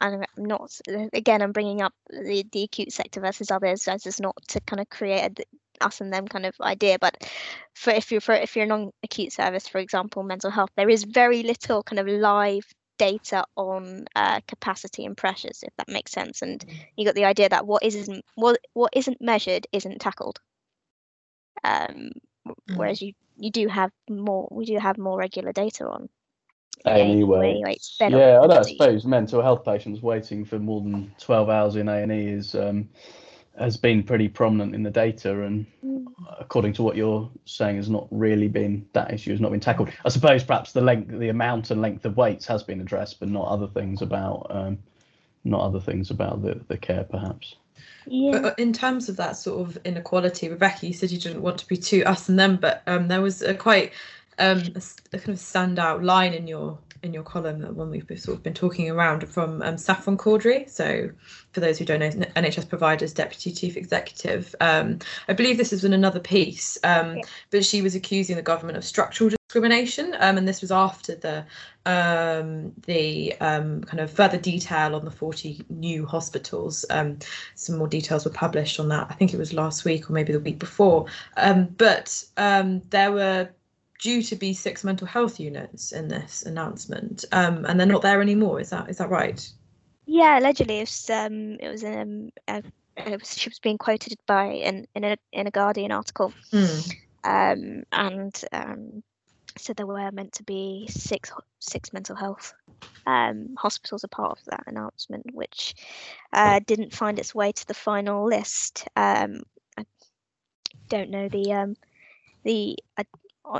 I'm 0.00 0.24
not 0.36 0.70
again. 1.12 1.42
I'm 1.42 1.52
bringing 1.52 1.80
up 1.80 1.94
the, 2.10 2.44
the 2.52 2.64
acute 2.64 2.92
sector 2.92 3.20
versus 3.20 3.50
others 3.50 3.88
as 3.88 4.06
is 4.06 4.20
not 4.20 4.36
to 4.48 4.60
kind 4.60 4.80
of 4.80 4.88
create 4.90 5.40
a 5.40 5.84
us 5.84 6.00
and 6.00 6.12
them 6.12 6.26
kind 6.26 6.46
of 6.46 6.54
idea. 6.60 6.98
But 7.00 7.28
for 7.74 7.90
if 7.90 8.10
you're 8.12 8.20
for 8.20 8.34
if 8.34 8.56
you're 8.56 8.66
non-acute 8.66 9.32
service, 9.32 9.68
for 9.68 9.78
example, 9.78 10.22
mental 10.22 10.50
health, 10.50 10.70
there 10.76 10.90
is 10.90 11.04
very 11.04 11.42
little 11.42 11.82
kind 11.82 11.98
of 11.98 12.06
live 12.06 12.66
data 12.98 13.44
on 13.56 14.04
uh, 14.14 14.40
capacity 14.46 15.04
and 15.04 15.16
pressures, 15.16 15.62
if 15.62 15.74
that 15.76 15.88
makes 15.88 16.12
sense. 16.12 16.42
And 16.42 16.60
mm. 16.60 16.74
you 16.96 17.04
got 17.04 17.14
the 17.14 17.24
idea 17.24 17.48
that 17.48 17.66
what 17.66 17.82
isn't 17.82 18.24
what 18.34 18.60
what 18.74 18.92
isn't 18.94 19.20
measured 19.20 19.66
isn't 19.72 20.00
tackled. 20.00 20.40
Um, 21.64 22.10
mm. 22.46 22.76
Whereas 22.76 23.00
you 23.00 23.14
you 23.36 23.50
do 23.50 23.68
have 23.68 23.90
more, 24.10 24.48
we 24.50 24.66
do 24.66 24.78
have 24.78 24.98
more 24.98 25.18
regular 25.18 25.52
data 25.52 25.86
on. 25.86 26.08
Anyway, 26.84 27.60
yeah, 28.00 28.40
I, 28.40 28.58
I 28.58 28.62
suppose 28.62 29.04
mental 29.04 29.42
health 29.42 29.64
patients 29.64 30.00
waiting 30.00 30.44
for 30.44 30.58
more 30.58 30.80
than 30.80 31.12
twelve 31.18 31.48
hours 31.48 31.74
in 31.76 31.88
A 31.88 32.02
and 32.02 32.12
E 32.12 32.28
is 32.28 32.54
um, 32.54 32.88
has 33.58 33.76
been 33.76 34.02
pretty 34.02 34.28
prominent 34.28 34.74
in 34.74 34.82
the 34.82 34.90
data, 34.90 35.42
and 35.42 35.66
mm. 35.84 36.06
according 36.38 36.72
to 36.74 36.82
what 36.82 36.96
you're 36.96 37.30
saying, 37.44 37.76
has 37.76 37.90
not 37.90 38.06
really 38.10 38.48
been 38.48 38.86
that 38.92 39.12
issue 39.12 39.30
has 39.30 39.40
not 39.40 39.50
been 39.50 39.60
tackled. 39.60 39.90
I 40.04 40.08
suppose 40.08 40.44
perhaps 40.44 40.72
the 40.72 40.80
length, 40.80 41.18
the 41.18 41.28
amount 41.28 41.70
and 41.70 41.80
length 41.80 42.04
of 42.04 42.16
waits 42.16 42.46
has 42.46 42.62
been 42.62 42.80
addressed, 42.80 43.20
but 43.20 43.28
not 43.28 43.48
other 43.48 43.66
things 43.66 44.02
about 44.02 44.46
um, 44.50 44.78
not 45.44 45.62
other 45.62 45.80
things 45.80 46.10
about 46.10 46.42
the 46.42 46.60
the 46.68 46.76
care, 46.76 47.04
perhaps. 47.04 47.56
Yeah. 48.06 48.40
But 48.40 48.58
in 48.58 48.72
terms 48.72 49.08
of 49.08 49.16
that 49.16 49.36
sort 49.36 49.68
of 49.68 49.78
inequality, 49.84 50.48
Rebecca, 50.48 50.86
you 50.86 50.92
said 50.92 51.10
you 51.10 51.18
didn't 51.18 51.42
want 51.42 51.58
to 51.58 51.68
be 51.68 51.76
too 51.76 52.02
us 52.04 52.28
and 52.28 52.38
them, 52.38 52.56
but 52.56 52.82
um, 52.86 53.08
there 53.08 53.20
was 53.20 53.42
a 53.42 53.54
quite 53.54 53.92
um, 54.38 54.62
a, 54.74 54.82
a 55.12 55.18
kind 55.18 55.30
of 55.30 55.36
standout 55.36 56.02
line 56.02 56.32
in 56.32 56.46
your 56.46 56.78
in 57.02 57.14
your 57.14 57.22
column, 57.22 57.60
the 57.60 57.72
one 57.72 57.90
we've 57.90 58.06
sort 58.20 58.36
of 58.36 58.42
been 58.42 58.54
talking 58.54 58.90
around 58.90 59.28
from 59.28 59.62
um, 59.62 59.78
Saffron 59.78 60.16
Cordery. 60.16 60.68
So, 60.68 61.10
for 61.52 61.60
those 61.60 61.78
who 61.78 61.84
don't 61.84 62.00
know, 62.00 62.10
NHS 62.10 62.68
Providers 62.68 63.12
Deputy 63.12 63.52
Chief 63.52 63.76
Executive. 63.76 64.54
Um, 64.60 64.98
I 65.28 65.32
believe 65.32 65.56
this 65.56 65.72
is 65.72 65.84
in 65.84 65.92
another 65.92 66.20
piece, 66.20 66.78
um, 66.84 67.16
yeah. 67.16 67.22
but 67.50 67.64
she 67.64 67.82
was 67.82 67.94
accusing 67.94 68.36
the 68.36 68.42
government 68.42 68.78
of 68.78 68.84
structural 68.84 69.30
discrimination, 69.30 70.14
um, 70.18 70.36
and 70.36 70.46
this 70.46 70.60
was 70.60 70.70
after 70.70 71.14
the 71.14 71.44
um, 71.86 72.72
the 72.86 73.34
um, 73.40 73.82
kind 73.82 74.00
of 74.00 74.10
further 74.10 74.36
detail 74.36 74.94
on 74.94 75.04
the 75.04 75.10
40 75.10 75.64
new 75.70 76.04
hospitals. 76.04 76.84
Um, 76.90 77.18
some 77.54 77.78
more 77.78 77.88
details 77.88 78.26
were 78.26 78.30
published 78.30 78.78
on 78.78 78.88
that. 78.88 79.06
I 79.08 79.14
think 79.14 79.32
it 79.32 79.38
was 79.38 79.54
last 79.54 79.86
week 79.86 80.10
or 80.10 80.12
maybe 80.12 80.32
the 80.32 80.40
week 80.40 80.58
before. 80.58 81.06
Um, 81.38 81.64
but 81.78 82.22
um, 82.36 82.82
there 82.90 83.10
were 83.10 83.48
due 83.98 84.22
to 84.22 84.36
be 84.36 84.54
six 84.54 84.84
mental 84.84 85.06
health 85.06 85.40
units 85.40 85.92
in 85.92 86.08
this 86.08 86.42
announcement, 86.42 87.24
um, 87.32 87.64
and 87.64 87.78
they're 87.78 87.86
not 87.86 88.02
there 88.02 88.22
anymore. 88.22 88.60
Is 88.60 88.70
that 88.70 88.88
is 88.88 88.98
that 88.98 89.10
right? 89.10 89.50
Yeah, 90.06 90.38
allegedly 90.38 90.78
it 90.78 90.82
was 90.82 91.10
um, 91.10 91.56
it 91.60 91.68
was 91.68 91.82
in 91.82 92.32
a, 92.48 92.62
it 92.96 93.20
was, 93.20 93.36
she 93.36 93.48
was 93.48 93.58
being 93.58 93.78
quoted 93.78 94.18
by 94.26 94.46
in 94.46 94.86
in 94.94 95.04
a 95.04 95.16
in 95.32 95.46
a 95.46 95.50
Guardian 95.50 95.92
article, 95.92 96.32
mm. 96.52 96.94
um, 97.24 97.84
and 97.92 98.44
um, 98.52 99.02
so 99.58 99.72
there 99.72 99.86
were 99.86 100.10
meant 100.12 100.32
to 100.34 100.42
be 100.44 100.86
six 100.88 101.30
six 101.58 101.92
mental 101.92 102.16
health 102.16 102.54
um, 103.06 103.54
hospitals 103.58 104.04
a 104.04 104.08
part 104.08 104.38
of 104.38 104.44
that 104.46 104.64
announcement, 104.66 105.26
which 105.32 105.74
uh, 106.32 106.60
didn't 106.66 106.94
find 106.94 107.18
its 107.18 107.34
way 107.34 107.52
to 107.52 107.66
the 107.66 107.74
final 107.74 108.26
list. 108.26 108.86
Um, 108.96 109.42
I 109.76 109.84
don't 110.88 111.10
know 111.10 111.28
the 111.28 111.52
um, 111.52 111.76
the 112.44 112.76
I, 112.96 113.04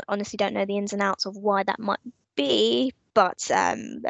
honestly 0.09 0.37
don't 0.37 0.55
know 0.55 0.65
the 0.65 0.79
ins 0.79 0.93
and 0.93 1.03
outs 1.03 1.27
of 1.27 1.37
why 1.37 1.63
that 1.63 1.79
might 1.79 2.01
be, 2.37 2.93
but 3.15 3.51
um, 3.51 4.03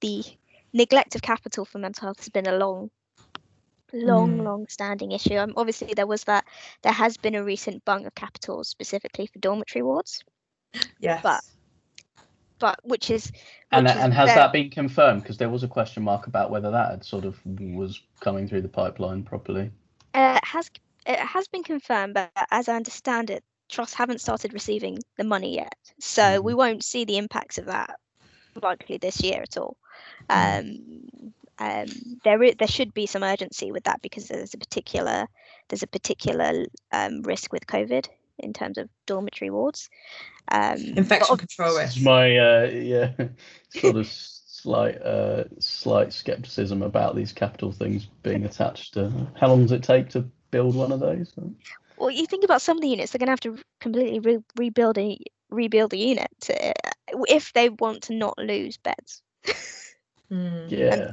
the 0.00 0.24
neglect 0.72 1.14
of 1.14 1.22
capital 1.22 1.64
for 1.64 1.78
mental 1.78 2.06
health 2.06 2.18
has 2.18 2.28
been 2.28 2.46
a 2.46 2.56
long, 2.56 2.90
long, 3.92 4.38
mm. 4.38 4.44
long-standing 4.44 5.12
issue. 5.12 5.36
Um, 5.36 5.54
obviously, 5.56 5.94
there 5.94 6.06
was 6.06 6.24
that. 6.24 6.44
There 6.82 6.92
has 6.92 7.16
been 7.16 7.34
a 7.34 7.44
recent 7.44 7.84
bung 7.84 8.06
of 8.06 8.14
capital 8.14 8.64
specifically 8.64 9.26
for 9.26 9.38
dormitory 9.38 9.82
wards. 9.82 10.22
Yes. 11.00 11.22
But 11.22 11.42
but 12.58 12.80
which 12.84 13.10
is 13.10 13.26
which 13.26 13.42
and 13.72 13.86
is 13.86 13.96
and 13.96 14.12
has 14.12 14.28
very... 14.28 14.38
that 14.38 14.52
been 14.52 14.70
confirmed 14.70 15.22
because 15.22 15.36
there 15.36 15.50
was 15.50 15.62
a 15.62 15.68
question 15.68 16.02
mark 16.02 16.26
about 16.26 16.50
whether 16.50 16.70
that 16.70 16.90
had 16.90 17.04
sort 17.04 17.24
of 17.24 17.38
was 17.44 18.00
coming 18.20 18.48
through 18.48 18.62
the 18.62 18.68
pipeline 18.68 19.22
properly 19.22 19.70
uh, 20.14 20.38
it 20.42 20.44
has 20.44 20.70
it 21.06 21.18
has 21.18 21.48
been 21.48 21.62
confirmed 21.62 22.14
but 22.14 22.30
as 22.50 22.68
i 22.68 22.74
understand 22.74 23.30
it 23.30 23.44
trusts 23.68 23.94
haven't 23.94 24.20
started 24.20 24.52
receiving 24.52 24.98
the 25.16 25.24
money 25.24 25.54
yet. 25.54 25.76
So 25.98 26.22
mm-hmm. 26.22 26.44
we 26.44 26.54
won't 26.54 26.84
see 26.84 27.04
the 27.04 27.18
impacts 27.18 27.58
of 27.58 27.66
that 27.66 27.98
likely 28.62 28.98
this 28.98 29.22
year 29.22 29.42
at 29.42 29.56
all. 29.56 29.76
Mm-hmm. 30.30 30.58
Um, 30.58 31.32
um, 31.58 31.86
there 32.24 32.42
is, 32.42 32.54
there 32.58 32.68
should 32.68 32.92
be 32.92 33.06
some 33.06 33.22
urgency 33.22 33.72
with 33.72 33.84
that 33.84 34.02
because 34.02 34.28
there's 34.28 34.54
a 34.54 34.58
particular 34.58 35.26
there's 35.68 35.82
a 35.82 35.86
particular 35.86 36.66
um, 36.92 37.22
risk 37.22 37.52
with 37.52 37.66
COVID 37.66 38.06
in 38.38 38.52
terms 38.52 38.78
of 38.78 38.88
dormitory 39.06 39.50
wards. 39.50 39.88
Um, 40.48 40.76
Infection 40.96 41.36
control 41.36 41.76
risk. 41.76 42.00
My 42.02 42.36
uh, 42.36 42.66
yeah, 42.66 43.12
sort 43.70 43.96
of 43.96 44.06
slight 44.06 45.00
uh, 45.00 45.44
slight 45.58 46.12
skepticism 46.12 46.82
about 46.82 47.16
these 47.16 47.32
capital 47.32 47.72
things 47.72 48.06
being 48.22 48.44
attached 48.44 48.94
to. 48.94 49.10
How 49.38 49.48
long 49.48 49.62
does 49.62 49.72
it 49.72 49.82
take 49.82 50.10
to 50.10 50.28
build 50.50 50.74
one 50.74 50.92
of 50.92 51.00
those? 51.00 51.32
Well, 51.98 52.10
you 52.10 52.26
think 52.26 52.44
about 52.44 52.62
some 52.62 52.76
of 52.76 52.82
the 52.82 52.88
units, 52.88 53.12
they're 53.12 53.18
going 53.18 53.26
to 53.26 53.32
have 53.32 53.40
to 53.40 53.58
completely 53.80 54.18
re- 54.20 54.44
rebuild 54.56 54.98
a 54.98 55.18
rebuild 55.50 55.92
a 55.92 55.96
unit 55.96 56.28
to, 56.40 56.74
if 57.28 57.52
they 57.52 57.68
want 57.68 58.02
to 58.02 58.14
not 58.14 58.36
lose 58.38 58.76
beds. 58.76 59.22
mm. 60.30 60.70
Yeah. 60.70 61.12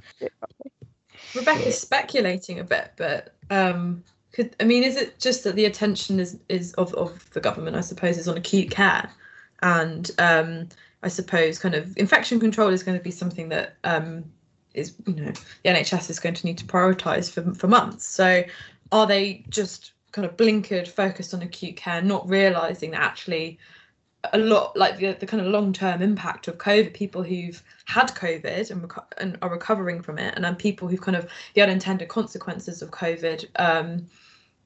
Rebecca's 1.36 1.80
speculating 1.80 2.60
a 2.60 2.64
bit, 2.64 2.92
but 2.98 3.36
um, 3.50 4.04
could 4.34 4.56
I 4.60 4.66
mean, 4.66 4.84
is 4.84 4.96
it 4.96 5.20
just 5.20 5.44
that 5.44 5.56
the 5.56 5.66
attention 5.66 6.20
is 6.20 6.38
is 6.50 6.74
of, 6.74 6.94
of 6.96 7.30
the 7.32 7.40
government, 7.40 7.76
I 7.76 7.82
suppose, 7.82 8.18
is 8.18 8.28
on 8.28 8.38
acute 8.38 8.72
care, 8.72 9.10
and 9.62 10.10
um, 10.20 10.70
I 11.02 11.08
suppose 11.08 11.60
kind 11.60 11.76
of 11.76 11.96
infection 11.98 12.40
control 12.40 12.70
is 12.70 12.84
going 12.84 12.98
to 12.98 13.04
be 13.04 13.12
something 13.12 13.50
that 13.50 13.76
um, 13.84 14.26
is 14.74 14.96
you 15.06 15.16
know 15.16 15.32
the 15.64 15.70
NHS 15.70 16.10
is 16.10 16.20
going 16.20 16.36
to 16.36 16.46
need 16.46 16.58
to 16.60 16.66
prioritise 16.66 17.32
for 17.32 17.54
for 17.54 17.68
months. 17.68 18.06
So 18.06 18.44
are 18.92 19.08
they 19.08 19.46
just 19.50 19.94
kind 20.14 20.26
of 20.26 20.38
blinkered, 20.38 20.88
focused 20.88 21.34
on 21.34 21.42
acute 21.42 21.76
care, 21.76 22.02
not 22.02 22.28
realizing 22.30 22.92
that 22.92 23.02
actually 23.02 23.60
a 24.32 24.38
lot 24.38 24.78
like 24.78 24.98
the, 24.98 25.12
the 25.20 25.26
kind 25.26 25.42
of 25.42 25.48
long-term 25.52 26.02
impact 26.02 26.48
of 26.48 26.58
covid 26.58 26.94
people 26.94 27.22
who've 27.22 27.62
had 27.84 28.08
covid 28.16 28.72
and, 28.72 28.82
reco- 28.82 29.04
and 29.18 29.38
are 29.42 29.50
recovering 29.50 30.02
from 30.02 30.18
it 30.18 30.34
and 30.36 30.46
then 30.46 30.56
people 30.56 30.88
who've 30.88 31.02
kind 31.02 31.18
of 31.18 31.30
the 31.56 31.62
unintended 31.62 32.08
consequences 32.08 32.82
of 32.82 32.90
covid 32.90 33.46
um, 33.58 34.08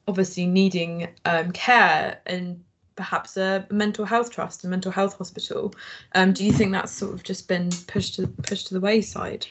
obviously 0.07 0.45
needing 0.45 1.07
um, 1.25 1.51
care 1.51 2.19
and 2.27 2.63
perhaps 2.95 3.37
a 3.37 3.65
mental 3.69 4.05
health 4.05 4.31
trust 4.31 4.63
a 4.63 4.67
mental 4.67 4.91
health 4.91 5.17
hospital. 5.17 5.73
Um, 6.15 6.33
do 6.33 6.43
you 6.43 6.51
think 6.51 6.71
that's 6.71 6.91
sort 6.91 7.13
of 7.13 7.23
just 7.23 7.47
been 7.47 7.69
pushed 7.87 8.15
to 8.15 8.27
pushed 8.27 8.67
to 8.67 8.73
the 8.73 8.79
wayside 8.79 9.47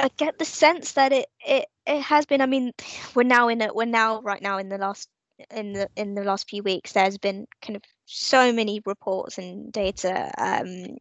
I 0.00 0.08
get 0.16 0.38
the 0.38 0.44
sense 0.44 0.92
that 0.92 1.12
it 1.12 1.26
it 1.46 1.66
it 1.86 2.00
has 2.02 2.26
been. 2.26 2.40
I 2.40 2.46
mean, 2.46 2.72
we're 3.14 3.22
now 3.22 3.48
in 3.48 3.60
it. 3.60 3.74
We're 3.74 3.84
now 3.84 4.22
right 4.22 4.40
now 4.40 4.58
in 4.58 4.68
the 4.68 4.78
last 4.78 5.08
in 5.50 5.72
the 5.72 5.88
in 5.96 6.14
the 6.14 6.24
last 6.24 6.48
few 6.48 6.62
weeks, 6.62 6.92
there's 6.92 7.18
been 7.18 7.46
kind 7.60 7.76
of 7.76 7.82
so 8.06 8.52
many 8.52 8.80
reports 8.86 9.38
and 9.38 9.72
data 9.72 10.32
um, 10.38 10.96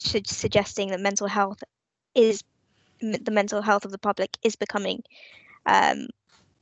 suggesting 0.00 0.90
that 0.90 1.00
mental 1.00 1.26
health 1.26 1.62
is 2.14 2.42
the 3.00 3.30
mental 3.30 3.62
health 3.62 3.84
of 3.84 3.92
the 3.92 3.98
public 3.98 4.36
is 4.42 4.56
becoming 4.56 5.02
um, 5.66 6.08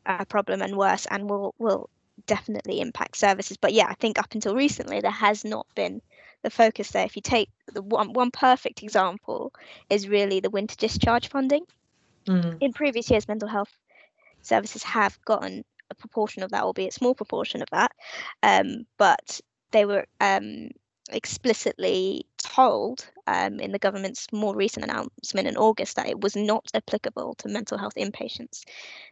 a 0.06 0.24
problem 0.26 0.62
and 0.62 0.76
worse, 0.76 1.06
and 1.10 1.28
will 1.28 1.54
will 1.58 1.88
definitely 2.26 2.80
impact 2.80 3.16
services. 3.16 3.56
But 3.56 3.72
yeah, 3.72 3.86
I 3.88 3.94
think 3.94 4.18
up 4.18 4.34
until 4.34 4.54
recently 4.54 5.00
there 5.00 5.10
has 5.10 5.44
not 5.44 5.66
been 5.74 6.02
the 6.42 6.50
focus 6.50 6.90
there. 6.90 7.04
If 7.04 7.16
you 7.16 7.22
take 7.22 7.48
the 7.72 7.82
one 7.82 8.12
one 8.12 8.30
perfect 8.30 8.82
example 8.82 9.52
is 9.90 10.08
really 10.08 10.40
the 10.40 10.50
winter 10.50 10.76
discharge 10.76 11.28
funding. 11.28 11.64
Mm. 12.28 12.58
In 12.60 12.72
previous 12.72 13.10
years, 13.10 13.28
mental 13.28 13.48
health 13.48 13.74
services 14.42 14.82
have 14.82 15.18
gotten 15.24 15.64
a 15.90 15.94
proportion 15.94 16.42
of 16.42 16.50
that, 16.50 16.62
albeit 16.62 16.92
small 16.92 17.14
proportion 17.14 17.62
of 17.62 17.68
that, 17.70 17.92
um, 18.42 18.86
but 18.98 19.40
they 19.70 19.84
were 19.84 20.06
um, 20.20 20.68
explicitly 21.10 22.26
told 22.38 23.10
um, 23.26 23.60
in 23.60 23.72
the 23.72 23.78
government's 23.78 24.26
more 24.32 24.54
recent 24.54 24.84
announcement 24.84 25.48
in 25.48 25.56
August 25.56 25.96
that 25.96 26.08
it 26.08 26.20
was 26.20 26.36
not 26.36 26.66
applicable 26.74 27.34
to 27.36 27.48
mental 27.48 27.78
health 27.78 27.94
inpatients. 27.96 28.62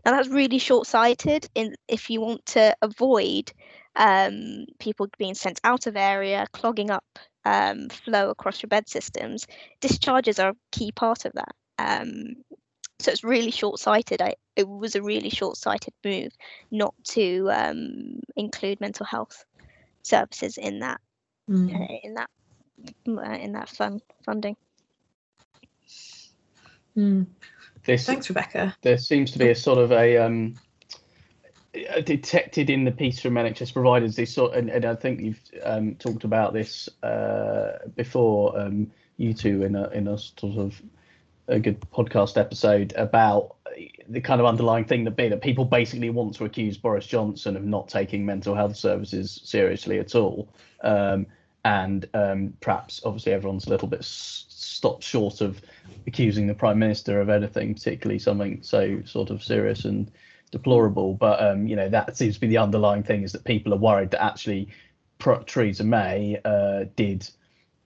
Now 0.05 0.13
that's 0.13 0.29
really 0.29 0.59
short-sighted. 0.59 1.49
In 1.55 1.75
if 1.89 2.11
you 2.11 2.21
want 2.21 2.45
to 2.47 2.77
avoid 2.83 3.53
um, 3.97 4.67
people 4.79 5.09
being 5.19 5.35
sent 5.35 5.61
out 5.65 5.87
of 5.87 5.97
area, 5.97 6.47
clogging 6.53 6.91
up 6.91 7.05
um, 7.45 7.89
flow 7.89 8.31
across 8.31 8.63
your 8.63 8.69
bed 8.69 8.89
systems, 8.89 9.47
discharges 9.81 10.39
are 10.39 10.51
a 10.51 10.57
key 10.73 10.93
part 10.93 11.25
of 11.25 11.33
that. 11.33 11.55
So 12.99 13.11
it's 13.11 13.25
really 13.25 13.51
short-sighted. 13.51 14.23
I, 14.23 14.35
it 14.57 14.67
was 14.67 14.95
a 14.95 15.03
really 15.03 15.31
short-sighted 15.31 15.93
move 16.05 16.33
not 16.71 16.95
to 17.11 17.51
um, 17.53 18.21
include 18.37 18.81
mental 18.81 19.05
health 19.05 19.45
services 20.03 20.57
in 20.57 20.79
that 20.81 21.01
mm. 21.51 21.75
uh, 21.75 21.99
in 22.03 22.15
that 22.15 22.31
uh, 23.09 23.37
in 23.37 23.53
that 23.53 23.69
fund 23.69 24.03
funding. 24.25 24.57
Mm. 26.97 27.27
This, 27.85 28.07
Thanks, 28.07 28.29
Rebecca. 28.29 28.75
There 28.83 28.99
seems 28.99 29.31
to 29.33 29.39
be 29.39 29.51
a 29.51 29.55
sort 29.55 29.79
of 29.79 29.93
a 29.93 30.17
um, 30.17 30.55
detected 32.05 32.71
in 32.71 32.85
the 32.85 32.91
piece 32.91 33.21
from 33.21 33.35
NHS 33.35 33.73
providers. 33.73 34.17
This 34.17 34.33
sort, 34.33 34.55
and, 34.55 34.71
and 34.71 34.85
I 34.85 34.95
think 34.95 35.21
you've 35.21 35.41
um, 35.63 35.95
talked 35.97 36.25
about 36.25 36.53
this 36.53 36.89
uh, 37.03 37.79
before. 37.95 38.59
Um, 38.59 38.91
you 39.19 39.33
two 39.33 39.63
in 39.63 39.75
a 39.75 39.89
in 39.91 40.09
a 40.09 40.19
sort 40.19 40.59
of 40.59 40.81
a 41.49 41.59
good 41.59 41.81
podcast 41.93 42.37
episode 42.37 42.93
about 42.97 43.57
the 44.09 44.21
kind 44.21 44.41
of 44.41 44.47
underlying 44.47 44.85
thing 44.85 45.05
that 45.05 45.17
be 45.17 45.29
that 45.29 45.43
people 45.43 45.65
basically 45.65 46.11
want 46.11 46.35
to 46.35 46.45
accuse 46.45 46.77
Boris 46.77 47.07
Johnson 47.07 47.57
of 47.57 47.65
not 47.65 47.89
taking 47.89 48.25
mental 48.25 48.55
health 48.55 48.77
services 48.77 49.41
seriously 49.45 49.99
at 49.99 50.15
all. 50.15 50.49
Um, 50.83 51.27
and 51.65 52.09
um, 52.15 52.55
perhaps 52.61 53.01
obviously 53.05 53.33
everyone's 53.33 53.67
a 53.67 53.71
little 53.71 53.89
bit 53.89 54.01
s- 54.01 54.47
stopped 54.49 55.03
short 55.03 55.41
of 55.41 55.61
accusing 56.07 56.47
the 56.47 56.55
prime 56.55 56.79
minister 56.79 57.21
of 57.21 57.29
anything, 57.29 57.75
particularly 57.75 58.21
something 58.21 58.63
so 58.63 59.03
sort 59.05 59.31
of 59.31 59.43
serious 59.43 59.85
and 59.85 60.11
deplorable. 60.53 61.15
But 61.15 61.43
um, 61.45 61.67
you 61.67 61.75
know 61.75 61.89
that 61.89 62.17
seems 62.17 62.35
to 62.35 62.41
be 62.41 62.47
the 62.47 62.59
underlying 62.59 63.03
thing 63.03 63.25
is 63.25 63.33
that 63.33 63.45
people 63.45 63.75
are 63.75 63.79
worried 63.79 64.13
that 64.13 64.23
actually 64.23 64.69
Theresa 65.19 65.83
May 65.83 66.39
uh, 66.45 66.85
did 66.95 67.29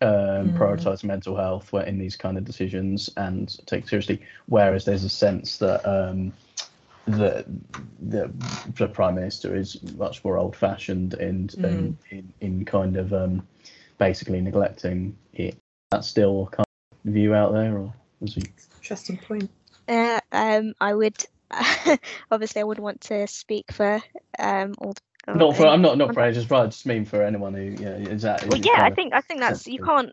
um, 0.01 0.51
mm. 0.51 0.59
prioritize 0.59 1.05
mental 1.05 1.37
health 1.37 1.73
in 1.75 1.99
these 1.99 2.17
kind 2.17 2.39
of 2.39 2.45
decisions 2.45 3.11
and 3.17 3.59
take 3.67 3.89
seriously, 3.89 4.21
whereas 4.47 4.85
there's 4.85 5.05
a 5.05 5.09
sense 5.09 5.59
that 5.59 5.87
um, 5.89 6.33
the, 7.07 7.45
the, 8.01 8.31
the 8.77 8.89
prime 8.89 9.15
minister 9.15 9.55
is 9.55 9.83
much 9.97 10.25
more 10.25 10.39
old-fashioned 10.39 11.15
and 11.15 11.51
mm. 11.51 11.65
in, 11.65 11.99
in, 12.11 12.33
in 12.41 12.65
kind 12.65 12.97
of 12.97 13.13
um, 13.13 13.47
basically 13.99 14.41
neglecting 14.41 15.17
it. 15.33 15.57
That's 15.91 16.09
still 16.09 16.47
kind 16.47 16.67
of 17.05 17.13
view 17.13 17.35
out 17.35 17.53
there, 17.53 17.77
or 17.77 17.93
was 18.21 18.35
he? 18.35 18.45
Interesting 18.79 19.19
point. 19.19 19.51
Uh, 19.89 20.21
um, 20.33 20.75
I 20.81 20.95
would 20.95 21.17
obviously 22.31 22.61
I 22.61 22.65
would 22.65 22.79
want 22.79 23.01
to 23.03 23.27
speak 23.27 23.73
for 23.73 24.01
um 24.39 24.75
all. 24.79 24.93
The, 24.93 25.01
not 25.27 25.57
for 25.57 25.67
I'm 25.67 25.83
not 25.83 25.99
not 25.99 26.15
for 26.15 26.21
I 26.21 26.33
just 26.33 26.51
right. 26.51 26.71
Just 26.71 26.87
mean 26.87 27.05
for 27.05 27.23
anyone 27.23 27.55
who 27.55 27.77
yeah 27.79 27.97
exactly. 27.97 28.49
Well, 28.49 28.59
yeah, 28.59 28.85
I 28.85 28.91
think 28.91 29.13
I 29.13 29.21
think 29.21 29.41
that's 29.41 29.67
you 29.67 29.83
can't 29.83 30.13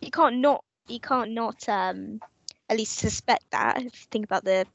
you 0.00 0.10
can't 0.10 0.36
not 0.36 0.64
you 0.86 1.00
can't 1.00 1.32
not 1.32 1.68
um 1.68 2.20
at 2.68 2.76
least 2.76 2.98
suspect 2.98 3.44
that. 3.50 3.78
If 3.78 3.84
you 3.84 4.06
think 4.10 4.24
about 4.24 4.44
the 4.44 4.66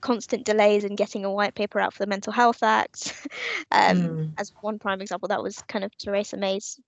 constant 0.00 0.44
delays 0.44 0.84
in 0.84 0.96
getting 0.96 1.24
a 1.24 1.32
white 1.32 1.54
paper 1.54 1.80
out 1.80 1.92
for 1.92 2.02
the 2.02 2.06
Mental 2.08 2.32
Health 2.32 2.62
Act, 2.62 3.26
um, 3.70 3.96
mm. 3.96 4.32
as 4.38 4.52
one 4.60 4.78
prime 4.78 5.00
example, 5.00 5.28
that 5.28 5.42
was 5.42 5.62
kind 5.68 5.84
of 5.84 5.96
Theresa 5.98 6.36
May's 6.36 6.78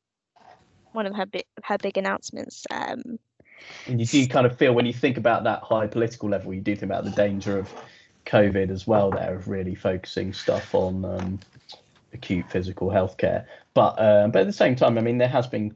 one 0.92 1.07
of 1.07 1.14
her 1.14 1.27
big 1.27 1.44
her 1.64 1.79
big 1.79 1.99
announcements. 1.99 2.66
Um, 2.71 3.18
and 3.87 4.01
you 4.01 4.07
do 4.07 4.27
kind 4.29 4.47
of 4.47 4.57
feel 4.57 4.73
when 4.73 4.87
you 4.87 4.92
think 4.92 5.16
about 5.16 5.44
that 5.44 5.62
high 5.62 5.87
political 5.87 6.29
level, 6.29 6.55
you 6.55 6.61
do 6.61 6.75
think 6.75 6.90
about 6.90 7.05
the 7.05 7.11
danger 7.11 7.59
of 7.59 7.73
COVID 8.27 8.71
as 8.71 8.87
well. 8.87 9.11
There 9.11 9.35
of 9.35 9.49
really 9.49 9.75
focusing 9.75 10.33
stuff 10.33 10.75
on 10.75 11.05
um, 11.05 11.40
acute 12.12 12.51
physical 12.51 12.88
healthcare, 12.88 13.47
but 13.75 13.99
um, 14.01 14.31
but 14.31 14.40
at 14.40 14.47
the 14.47 14.53
same 14.53 14.77
time, 14.77 14.99
I 14.99 15.01
mean, 15.01 15.18
there 15.18 15.29
has 15.29 15.47
been 15.47 15.75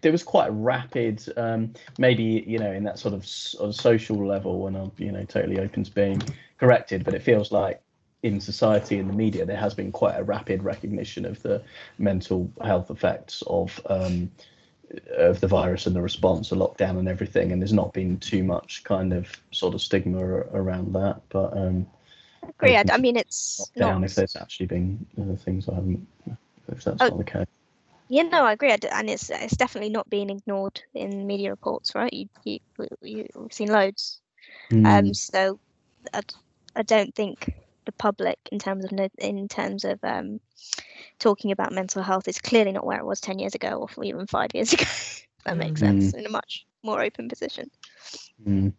there 0.00 0.12
was 0.12 0.22
quite 0.22 0.48
a 0.48 0.52
rapid, 0.52 1.22
um, 1.36 1.74
maybe 1.98 2.44
you 2.46 2.58
know, 2.58 2.72
in 2.72 2.84
that 2.84 2.98
sort 2.98 3.14
of, 3.14 3.26
sort 3.26 3.68
of 3.68 3.74
social 3.74 4.26
level, 4.26 4.66
and 4.66 4.76
I'm 4.76 4.92
you 4.98 5.12
know 5.12 5.24
totally 5.24 5.58
open 5.58 5.84
to 5.84 5.90
being 5.92 6.22
corrected, 6.58 7.04
but 7.04 7.14
it 7.14 7.22
feels 7.22 7.52
like 7.52 7.80
in 8.22 8.40
society 8.40 8.98
and 8.98 9.08
the 9.08 9.14
media 9.14 9.44
there 9.44 9.56
has 9.56 9.74
been 9.74 9.90
quite 9.90 10.16
a 10.16 10.22
rapid 10.22 10.62
recognition 10.62 11.24
of 11.24 11.42
the 11.42 11.60
mental 11.98 12.52
health 12.62 12.88
effects 12.90 13.42
of 13.48 13.80
um, 13.86 14.30
of 15.16 15.40
the 15.40 15.46
virus 15.46 15.86
and 15.86 15.96
the 15.96 16.02
response, 16.02 16.50
the 16.50 16.56
lockdown 16.56 16.98
and 16.98 17.08
everything, 17.08 17.52
and 17.52 17.60
there's 17.60 17.72
not 17.72 17.92
been 17.92 18.18
too 18.18 18.44
much 18.44 18.84
kind 18.84 19.12
of 19.12 19.28
sort 19.50 19.74
of 19.74 19.80
stigma 19.80 20.18
around 20.20 20.92
that. 20.94 21.20
But 21.28 21.56
um, 21.56 21.86
agree. 22.48 22.76
I, 22.76 22.84
I 22.90 22.98
mean, 22.98 23.16
it's 23.16 23.70
down 23.76 24.00
not... 24.00 24.10
if 24.10 24.14
there's 24.14 24.36
actually 24.36 24.66
been 24.66 25.04
other 25.20 25.36
things 25.36 25.68
I 25.68 25.74
haven't, 25.74 26.06
if 26.68 26.84
that's 26.84 27.00
oh, 27.00 27.08
not 27.08 27.18
the 27.18 27.24
case. 27.24 27.46
Yeah, 28.08 28.24
no, 28.24 28.44
I 28.44 28.52
agree, 28.52 28.70
and 28.70 29.08
it's 29.08 29.30
it's 29.30 29.56
definitely 29.56 29.90
not 29.90 30.10
being 30.10 30.28
ignored 30.30 30.82
in 30.94 31.26
media 31.26 31.50
reports, 31.50 31.94
right? 31.94 32.12
You 32.12 32.28
you 32.44 32.58
you've 33.00 33.52
seen 33.52 33.68
loads, 33.68 34.20
mm. 34.70 34.86
um, 34.86 35.14
so 35.14 35.58
I, 36.12 36.20
I 36.76 36.82
don't 36.82 37.14
think 37.14 37.54
the 37.84 37.92
public 37.92 38.38
in 38.50 38.58
terms 38.58 38.84
of 38.84 38.92
in 39.18 39.48
terms 39.48 39.84
of 39.84 39.98
um, 40.02 40.40
talking 41.18 41.52
about 41.52 41.72
mental 41.72 42.02
health 42.02 42.28
is 42.28 42.38
clearly 42.38 42.72
not 42.72 42.84
where 42.84 42.98
it 42.98 43.06
was 43.06 43.20
10 43.20 43.38
years 43.38 43.54
ago 43.54 43.88
or 43.96 44.04
even 44.04 44.26
five 44.26 44.50
years 44.54 44.72
ago 44.74 44.84
that 45.44 45.56
makes 45.56 45.80
mm. 45.80 45.86
sense 45.86 46.14
in 46.14 46.26
a 46.26 46.28
much 46.28 46.66
more 46.82 47.02
open 47.02 47.28
position 47.28 47.70
mm. 48.46 48.72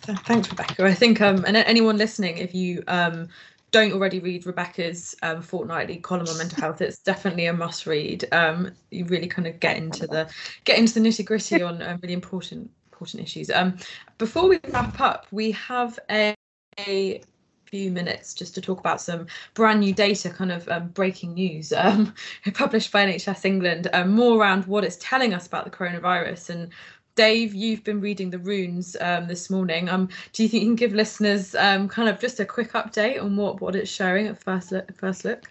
Thanks 0.00 0.50
rebecca 0.50 0.84
i 0.84 0.94
think 0.94 1.20
um 1.20 1.44
and 1.46 1.56
anyone 1.56 1.96
listening 1.96 2.38
if 2.38 2.54
you 2.54 2.82
um 2.88 3.28
don't 3.70 3.92
already 3.92 4.18
read 4.20 4.46
Rebecca's 4.46 5.14
um, 5.22 5.42
fortnightly 5.42 5.98
column 5.98 6.26
on 6.28 6.38
mental 6.38 6.60
health, 6.60 6.80
it's 6.80 6.98
definitely 7.00 7.46
a 7.46 7.52
must 7.52 7.86
read. 7.86 8.26
Um, 8.32 8.72
you 8.90 9.04
really 9.04 9.26
kind 9.26 9.46
of 9.46 9.60
get 9.60 9.76
into 9.76 10.06
the 10.06 10.30
get 10.64 10.78
into 10.78 10.94
the 10.94 11.00
nitty 11.00 11.24
gritty 11.24 11.62
on 11.62 11.82
um, 11.82 11.98
really 12.02 12.14
important 12.14 12.70
important 12.92 13.22
issues. 13.22 13.50
Um, 13.50 13.76
before 14.16 14.48
we 14.48 14.58
wrap 14.70 15.00
up, 15.00 15.26
we 15.30 15.52
have 15.52 15.98
a, 16.10 16.34
a 16.80 17.22
few 17.66 17.90
minutes 17.90 18.34
just 18.34 18.54
to 18.54 18.60
talk 18.60 18.80
about 18.80 19.00
some 19.00 19.26
brand 19.54 19.80
new 19.80 19.92
data, 19.92 20.30
kind 20.30 20.50
of 20.50 20.68
um, 20.68 20.88
breaking 20.88 21.34
news 21.34 21.72
um, 21.72 22.14
published 22.54 22.90
by 22.90 23.06
NHS 23.06 23.44
England, 23.44 23.88
um, 23.92 24.10
more 24.10 24.40
around 24.40 24.66
what 24.66 24.84
it's 24.84 24.96
telling 25.00 25.34
us 25.34 25.46
about 25.46 25.64
the 25.64 25.70
coronavirus. 25.70 26.50
And 26.50 26.70
Dave, 27.18 27.52
you've 27.52 27.82
been 27.82 28.00
reading 28.00 28.30
the 28.30 28.38
runes 28.38 28.96
um, 29.00 29.26
this 29.26 29.50
morning. 29.50 29.88
Um, 29.88 30.08
do 30.32 30.44
you 30.44 30.48
think 30.48 30.62
you 30.62 30.68
can 30.68 30.76
give 30.76 30.94
listeners 30.94 31.52
um, 31.56 31.88
kind 31.88 32.08
of 32.08 32.20
just 32.20 32.38
a 32.38 32.44
quick 32.44 32.74
update 32.74 33.20
on 33.20 33.36
what, 33.36 33.60
what 33.60 33.74
it's 33.74 33.90
showing 33.90 34.28
at 34.28 34.40
first 34.40 34.70
look? 34.70 34.96
First 34.96 35.24
look? 35.24 35.50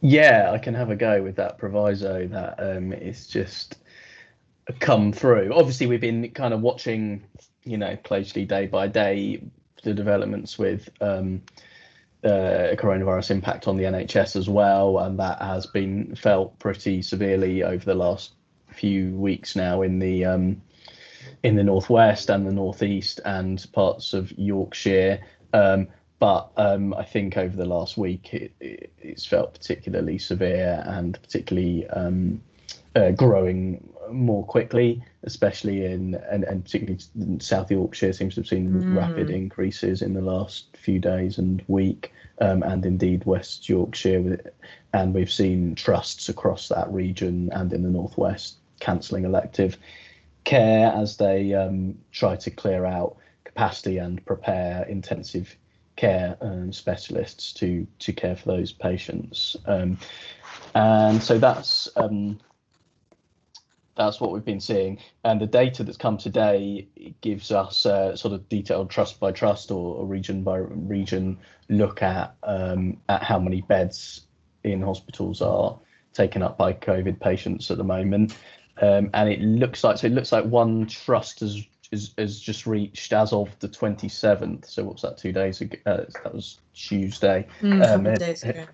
Yeah, 0.00 0.50
I 0.50 0.56
can 0.56 0.72
have 0.72 0.88
a 0.88 0.96
go 0.96 1.22
with 1.22 1.36
that 1.36 1.58
proviso 1.58 2.26
that 2.28 2.54
um, 2.58 2.94
it's 2.94 3.26
just 3.26 3.76
come 4.80 5.12
through. 5.12 5.52
Obviously, 5.52 5.86
we've 5.86 6.00
been 6.00 6.30
kind 6.30 6.54
of 6.54 6.62
watching, 6.62 7.22
you 7.64 7.76
know, 7.76 7.98
closely 7.98 8.46
day 8.46 8.66
by 8.66 8.88
day 8.88 9.42
the 9.82 9.92
developments 9.92 10.58
with 10.58 10.88
um, 11.02 11.42
uh, 12.24 12.72
coronavirus 12.78 13.30
impact 13.30 13.68
on 13.68 13.76
the 13.76 13.84
NHS 13.84 14.36
as 14.36 14.48
well, 14.48 15.00
and 15.00 15.18
that 15.18 15.42
has 15.42 15.66
been 15.66 16.16
felt 16.16 16.58
pretty 16.58 17.02
severely 17.02 17.62
over 17.62 17.84
the 17.84 17.94
last 17.94 18.32
few 18.68 19.10
weeks 19.10 19.54
now 19.54 19.82
in 19.82 19.98
the 19.98 20.24
um, 20.24 20.62
in 21.44 21.56
the 21.56 21.62
northwest 21.62 22.30
and 22.30 22.46
the 22.46 22.52
northeast 22.52 23.20
and 23.24 23.64
parts 23.72 24.14
of 24.14 24.32
Yorkshire. 24.36 25.20
Um, 25.52 25.86
but 26.18 26.50
um, 26.56 26.94
I 26.94 27.04
think 27.04 27.36
over 27.36 27.54
the 27.54 27.66
last 27.66 27.98
week 27.98 28.32
it, 28.32 28.52
it, 28.60 28.92
it's 28.98 29.26
felt 29.26 29.52
particularly 29.52 30.16
severe 30.16 30.82
and 30.86 31.20
particularly 31.20 31.86
um, 31.88 32.40
uh, 32.96 33.10
growing 33.10 33.86
more 34.10 34.44
quickly, 34.46 35.04
especially 35.24 35.84
in 35.84 36.14
and, 36.30 36.44
and 36.44 36.64
particularly 36.64 37.00
South 37.40 37.70
Yorkshire 37.70 38.14
seems 38.14 38.34
to 38.34 38.40
have 38.40 38.48
seen 38.48 38.70
mm. 38.70 38.96
rapid 38.96 39.28
increases 39.28 40.00
in 40.00 40.14
the 40.14 40.22
last 40.22 40.74
few 40.78 40.98
days 40.98 41.36
and 41.36 41.62
week, 41.68 42.12
um, 42.40 42.62
and 42.62 42.86
indeed 42.86 43.24
West 43.26 43.68
Yorkshire. 43.68 44.40
And 44.94 45.12
we've 45.14 45.32
seen 45.32 45.74
trusts 45.74 46.30
across 46.30 46.68
that 46.68 46.90
region 46.90 47.50
and 47.52 47.70
in 47.72 47.82
the 47.82 47.90
northwest 47.90 48.56
cancelling 48.80 49.24
elective 49.24 49.76
care 50.44 50.92
as 50.94 51.16
they 51.16 51.54
um, 51.54 51.98
try 52.12 52.36
to 52.36 52.50
clear 52.50 52.84
out 52.84 53.16
capacity 53.44 53.98
and 53.98 54.24
prepare 54.24 54.84
intensive 54.84 55.56
care 55.96 56.36
um, 56.40 56.72
specialists 56.72 57.52
to 57.52 57.86
to 58.00 58.12
care 58.12 58.36
for 58.36 58.48
those 58.48 58.72
patients. 58.72 59.56
Um, 59.66 59.98
and 60.74 61.22
so 61.22 61.38
that's 61.38 61.88
um, 61.96 62.38
that's 63.96 64.20
what 64.20 64.32
we've 64.32 64.44
been 64.44 64.60
seeing. 64.60 64.98
And 65.22 65.40
the 65.40 65.46
data 65.46 65.84
that's 65.84 65.96
come 65.96 66.18
today 66.18 66.88
gives 67.20 67.52
us 67.52 67.84
a 67.84 68.16
sort 68.16 68.34
of 68.34 68.48
detailed 68.48 68.90
trust 68.90 69.20
by 69.20 69.30
trust 69.30 69.70
or, 69.70 70.04
region 70.04 70.42
by 70.42 70.56
region 70.56 71.38
look 71.68 72.02
at 72.02 72.34
um, 72.42 72.98
at 73.08 73.22
how 73.22 73.38
many 73.38 73.60
beds 73.62 74.22
in 74.64 74.82
hospitals 74.82 75.40
are 75.40 75.78
taken 76.12 76.42
up 76.42 76.58
by 76.58 76.72
COVID 76.72 77.20
patients 77.20 77.70
at 77.70 77.78
the 77.78 77.84
moment. 77.84 78.36
Um, 78.80 79.10
and 79.14 79.28
it 79.28 79.40
looks 79.40 79.84
like 79.84 79.98
so 79.98 80.08
it 80.08 80.12
looks 80.12 80.32
like 80.32 80.44
one 80.44 80.86
trust 80.86 81.40
has 81.40 81.64
is, 81.94 82.12
has 82.18 82.40
just 82.40 82.66
reached 82.66 83.12
as 83.12 83.32
of 83.32 83.56
the 83.60 83.68
27th. 83.68 84.66
So 84.66 84.84
what's 84.84 85.02
that? 85.02 85.16
Two 85.16 85.32
days 85.32 85.60
ago. 85.60 85.78
Uh, 85.86 86.04
that 86.22 86.34
was 86.34 86.58
Tuesday. 86.74 87.46
Mm, 87.62 87.88
um, 87.88 88.06
it, 88.06 88.18
days 88.18 88.42
ago. 88.42 88.66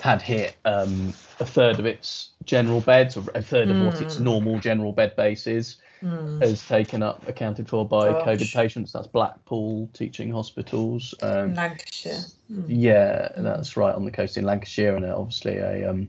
Had 0.00 0.22
hit 0.22 0.56
um, 0.64 1.14
a 1.38 1.46
third 1.46 1.78
of 1.78 1.86
its 1.86 2.30
general 2.44 2.80
beds, 2.80 3.16
or 3.16 3.24
a 3.34 3.42
third 3.42 3.70
of 3.70 3.76
mm. 3.76 3.86
what 3.86 4.00
its 4.00 4.16
hmm. 4.16 4.24
normal 4.24 4.58
general 4.58 4.92
bed 4.92 5.14
base 5.14 5.46
is, 5.46 5.76
mm. 6.02 6.42
has 6.42 6.66
taken 6.66 7.02
up, 7.02 7.28
accounted 7.28 7.68
for 7.68 7.86
by 7.86 8.08
Gosh. 8.08 8.28
COVID 8.28 8.54
patients. 8.54 8.92
That's 8.92 9.06
Blackpool 9.06 9.90
teaching 9.92 10.32
hospitals. 10.32 11.14
Um, 11.20 11.54
Lancashire. 11.54 12.20
Hmm. 12.48 12.62
Yeah, 12.66 13.28
that's 13.36 13.76
right 13.76 13.94
on 13.94 14.06
the 14.06 14.10
coast 14.10 14.38
in 14.38 14.44
Lancashire, 14.44 14.96
and 14.96 15.04
obviously 15.04 15.58
a 15.58 15.88
um, 15.88 16.08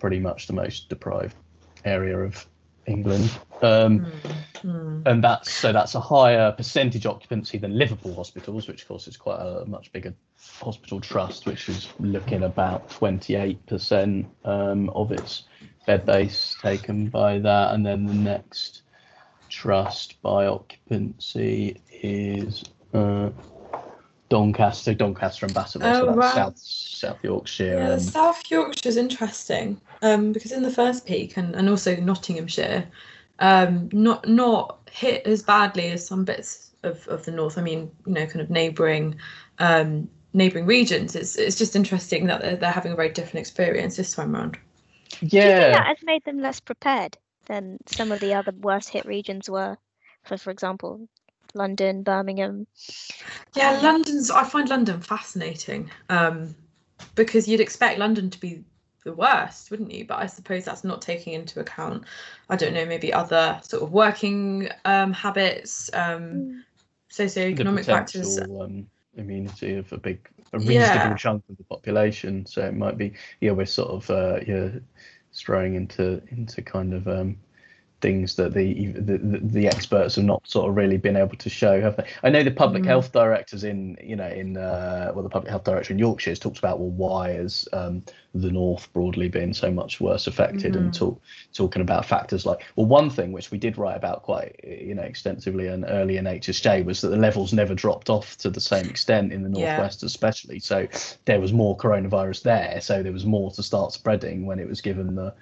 pretty 0.00 0.18
much 0.18 0.48
the 0.48 0.52
most 0.52 0.88
deprived 0.88 1.36
area 1.84 2.18
of 2.18 2.46
England. 2.86 3.30
Um, 3.62 4.12
mm. 4.62 5.02
And 5.06 5.22
that's 5.22 5.50
so 5.50 5.72
that's 5.72 5.94
a 5.94 6.00
higher 6.00 6.52
percentage 6.52 7.06
occupancy 7.06 7.58
than 7.58 7.76
Liverpool 7.76 8.14
hospitals, 8.14 8.68
which 8.68 8.82
of 8.82 8.88
course 8.88 9.08
is 9.08 9.16
quite 9.16 9.40
a 9.40 9.64
much 9.66 9.92
bigger 9.92 10.14
hospital 10.60 11.00
trust, 11.00 11.46
which 11.46 11.68
is 11.68 11.88
looking 11.98 12.42
about 12.42 12.88
28% 12.90 14.26
um, 14.44 14.90
of 14.90 15.12
its 15.12 15.44
bed 15.86 16.04
base 16.04 16.56
taken 16.62 17.08
by 17.08 17.38
that. 17.38 17.74
And 17.74 17.84
then 17.84 18.06
the 18.06 18.14
next 18.14 18.82
trust 19.48 20.20
by 20.22 20.46
occupancy 20.46 21.80
is 22.02 22.64
uh, 22.92 23.30
Doncaster, 24.28 24.94
Doncaster 24.94 25.46
and 25.46 25.54
Bassetlaw, 25.54 25.82
oh, 25.84 26.00
so 26.00 26.06
that's 26.06 26.16
right. 26.16 26.34
South 26.34 26.58
South 26.58 27.18
Yorkshire. 27.22 27.76
Yeah, 27.78 27.98
South 27.98 28.50
Yorkshire 28.50 28.88
is 28.88 28.96
interesting 28.96 29.80
um, 30.02 30.32
because 30.32 30.52
in 30.52 30.62
the 30.62 30.70
first 30.70 31.06
peak 31.06 31.36
and, 31.36 31.54
and 31.54 31.68
also 31.68 31.96
Nottinghamshire, 31.96 32.86
um, 33.38 33.88
not 33.92 34.26
not 34.28 34.78
hit 34.90 35.26
as 35.26 35.42
badly 35.42 35.90
as 35.90 36.06
some 36.06 36.24
bits 36.24 36.70
of, 36.82 37.06
of 37.08 37.24
the 37.24 37.32
north. 37.32 37.58
I 37.58 37.62
mean, 37.62 37.90
you 38.06 38.14
know, 38.14 38.26
kind 38.26 38.40
of 38.40 38.50
neighbouring 38.50 39.16
um, 39.58 40.08
neighbouring 40.32 40.66
regions. 40.66 41.14
It's 41.14 41.36
it's 41.36 41.56
just 41.56 41.76
interesting 41.76 42.26
that 42.26 42.40
they're, 42.40 42.56
they're 42.56 42.70
having 42.70 42.92
a 42.92 42.96
very 42.96 43.10
different 43.10 43.40
experience 43.40 43.96
this 43.96 44.14
time 44.14 44.34
around. 44.34 44.58
Yeah, 45.20 45.28
Do 45.28 45.36
you 45.36 45.42
think 45.42 45.74
that 45.74 45.86
has 45.86 45.98
made 46.02 46.24
them 46.24 46.40
less 46.40 46.60
prepared 46.60 47.18
than 47.46 47.78
some 47.86 48.12
of 48.12 48.20
the 48.20 48.34
other 48.34 48.52
worst 48.52 48.88
hit 48.88 49.04
regions 49.04 49.48
were. 49.48 49.76
For 50.24 50.38
for 50.38 50.50
example, 50.50 51.08
London, 51.54 52.02
Birmingham. 52.02 52.66
Yeah, 53.54 53.80
London's. 53.82 54.30
I 54.30 54.44
find 54.44 54.68
London 54.68 55.00
fascinating 55.00 55.90
um, 56.08 56.54
because 57.14 57.48
you'd 57.48 57.60
expect 57.60 57.98
London 57.98 58.30
to 58.30 58.40
be 58.40 58.64
the 59.04 59.12
worst, 59.12 59.70
wouldn't 59.70 59.92
you? 59.92 60.06
But 60.06 60.18
I 60.18 60.26
suppose 60.26 60.64
that's 60.64 60.84
not 60.84 61.02
taking 61.02 61.34
into 61.34 61.60
account, 61.60 62.04
I 62.48 62.56
don't 62.56 62.74
know, 62.74 62.86
maybe 62.86 63.12
other 63.12 63.60
sort 63.62 63.82
of 63.82 63.92
working 63.92 64.68
um, 64.84 65.12
habits, 65.12 65.90
um, 65.92 66.22
mm. 66.22 66.60
socioeconomic 67.10 67.84
factors. 67.84 68.38
Um, 68.40 68.86
immunity 69.16 69.76
of 69.76 69.92
a 69.92 69.98
big, 69.98 70.28
a 70.52 70.58
reasonable 70.58 70.82
yeah. 70.82 71.14
chunk 71.16 71.44
of 71.48 71.56
the 71.56 71.64
population. 71.64 72.46
So 72.46 72.66
it 72.66 72.74
might 72.74 72.98
be, 72.98 73.12
yeah, 73.40 73.52
we're 73.52 73.66
sort 73.66 73.90
of, 73.90 74.10
uh, 74.10 74.40
yeah, 74.46 74.70
straying 75.34 75.74
into 75.74 76.22
into 76.30 76.62
kind 76.62 76.94
of 76.94 77.06
um, 77.08 77.36
things 78.04 78.34
that 78.34 78.52
the, 78.52 78.88
the 78.88 79.16
the 79.42 79.66
experts 79.66 80.16
have 80.16 80.26
not 80.26 80.46
sort 80.46 80.68
of 80.68 80.76
really 80.76 80.98
been 80.98 81.16
able 81.16 81.36
to 81.36 81.48
show, 81.48 81.80
have 81.80 81.96
they? 81.96 82.04
I 82.22 82.28
know 82.28 82.42
the 82.42 82.50
public 82.50 82.82
mm. 82.82 82.86
health 82.86 83.12
directors 83.12 83.64
in 83.64 83.96
you 84.02 84.14
know 84.14 84.28
in 84.28 84.58
uh, 84.58 85.10
well 85.14 85.22
the 85.22 85.30
public 85.30 85.50
health 85.50 85.64
director 85.64 85.94
in 85.94 85.98
Yorkshire 85.98 86.32
has 86.32 86.38
talked 86.38 86.58
about 86.58 86.80
well 86.80 86.90
why 86.90 87.30
has 87.30 87.66
um, 87.72 88.02
the 88.34 88.50
north 88.50 88.92
broadly 88.92 89.30
been 89.30 89.54
so 89.54 89.70
much 89.70 90.02
worse 90.02 90.26
affected, 90.26 90.74
mm. 90.74 90.80
and 90.80 90.92
talk, 90.92 91.18
talking 91.54 91.80
about 91.80 92.04
factors 92.04 92.44
like 92.44 92.66
well 92.76 92.84
one 92.84 93.08
thing 93.08 93.32
which 93.32 93.50
we 93.50 93.56
did 93.56 93.78
write 93.78 93.96
about 93.96 94.22
quite 94.22 94.60
you 94.62 94.94
know 94.94 95.02
extensively 95.02 95.68
and 95.68 95.86
early 95.88 96.18
in 96.18 96.26
HSJ 96.26 96.84
was 96.84 97.00
that 97.00 97.08
the 97.08 97.16
levels 97.16 97.54
never 97.54 97.74
dropped 97.74 98.10
off 98.10 98.36
to 98.36 98.50
the 98.50 98.60
same 98.60 98.84
extent 98.84 99.32
in 99.32 99.42
the 99.42 99.48
northwest 99.58 100.02
yeah. 100.02 100.06
especially, 100.08 100.58
so 100.58 100.86
there 101.24 101.40
was 101.40 101.54
more 101.54 101.74
coronavirus 101.74 102.42
there, 102.42 102.82
so 102.82 103.02
there 103.02 103.12
was 103.14 103.24
more 103.24 103.50
to 103.52 103.62
start 103.62 103.92
spreading 103.92 104.44
when 104.44 104.58
it 104.58 104.68
was 104.68 104.82
given 104.82 105.14
the 105.14 105.32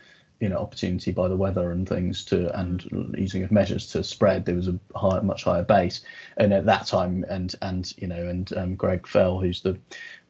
you 0.40 0.48
know 0.48 0.58
opportunity 0.58 1.12
by 1.12 1.28
the 1.28 1.36
weather 1.36 1.70
and 1.70 1.88
things 1.88 2.24
to 2.24 2.58
and 2.58 3.14
using 3.16 3.44
of 3.44 3.52
measures 3.52 3.86
to 3.88 4.02
spread 4.02 4.44
there 4.44 4.56
was 4.56 4.68
a 4.68 4.78
high, 4.96 5.20
much 5.20 5.44
higher 5.44 5.62
base. 5.62 6.00
And 6.36 6.52
at 6.52 6.66
that 6.66 6.86
time 6.86 7.24
and 7.28 7.54
and 7.62 7.92
you 7.96 8.08
know 8.08 8.26
and 8.26 8.52
um, 8.56 8.74
greg 8.74 9.06
fell 9.06 9.38
who's 9.38 9.62
the 9.62 9.78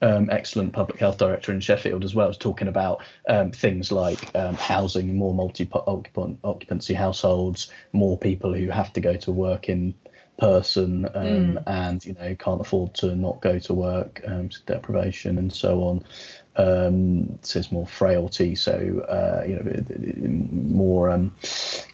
um, 0.02 0.28
excellent 0.30 0.72
public 0.72 0.98
health 0.98 1.16
director 1.16 1.52
in 1.52 1.60
sheffield 1.60 2.04
as 2.04 2.14
well 2.14 2.28
was 2.28 2.36
talking 2.36 2.68
about 2.68 3.02
um, 3.28 3.52
things 3.52 3.92
like 3.92 4.34
um, 4.36 4.54
housing 4.54 5.14
more 5.16 5.32
multi 5.32 5.68
occupancy 5.72 6.94
households 6.94 7.70
more 7.92 8.18
people 8.18 8.52
who 8.52 8.68
have 8.68 8.92
to 8.92 9.00
go 9.00 9.16
to 9.16 9.32
work 9.32 9.68
in 9.68 9.94
person 10.38 11.04
um, 11.14 11.24
mm. 11.24 11.62
and 11.66 12.04
you 12.04 12.14
know 12.14 12.34
can't 12.36 12.60
afford 12.60 12.94
to 12.94 13.14
not 13.14 13.40
go 13.40 13.58
to 13.58 13.74
work 13.74 14.22
um, 14.26 14.48
deprivation 14.66 15.38
and 15.38 15.52
so 15.52 15.82
on 15.82 16.04
um, 16.56 17.38
there's 17.52 17.72
more 17.72 17.86
frailty, 17.86 18.54
so 18.54 18.72
uh, 19.08 19.44
you 19.46 19.56
know 19.56 20.66
more 20.72 21.10
um, 21.10 21.34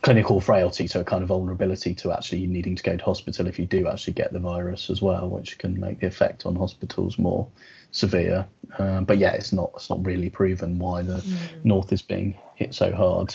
clinical 0.03 0.40
frailty, 0.40 0.88
so 0.88 1.01
a 1.01 1.05
kind 1.05 1.22
of 1.22 1.29
vulnerability 1.29 1.94
to 1.94 2.12
actually 2.12 2.46
needing 2.46 2.74
to 2.74 2.83
go 2.83 2.96
to 2.96 3.05
hospital 3.05 3.46
if 3.46 3.59
you 3.59 3.66
do 3.66 3.87
actually 3.87 4.14
get 4.14 4.33
the 4.33 4.40
virus 4.40 4.90
as 4.90 5.01
well, 5.01 5.29
which 5.29 5.59
can 5.59 5.79
make 5.79 6.01
the 6.01 6.07
effect 6.07 6.44
on 6.44 6.57
hospitals 6.57 7.18
more 7.18 7.46
severe. 7.92 8.46
Um, 8.79 9.05
but 9.05 9.18
yeah, 9.18 9.33
it's 9.33 9.53
not 9.53 9.70
it's 9.77 9.90
not 9.90 10.05
really 10.05 10.29
proven 10.29 10.79
why 10.79 11.03
the 11.03 11.18
mm. 11.18 11.64
north 11.64 11.92
is 11.92 12.03
being 12.03 12.37
hit 12.57 12.74
so 12.74 12.92
hard. 12.92 13.35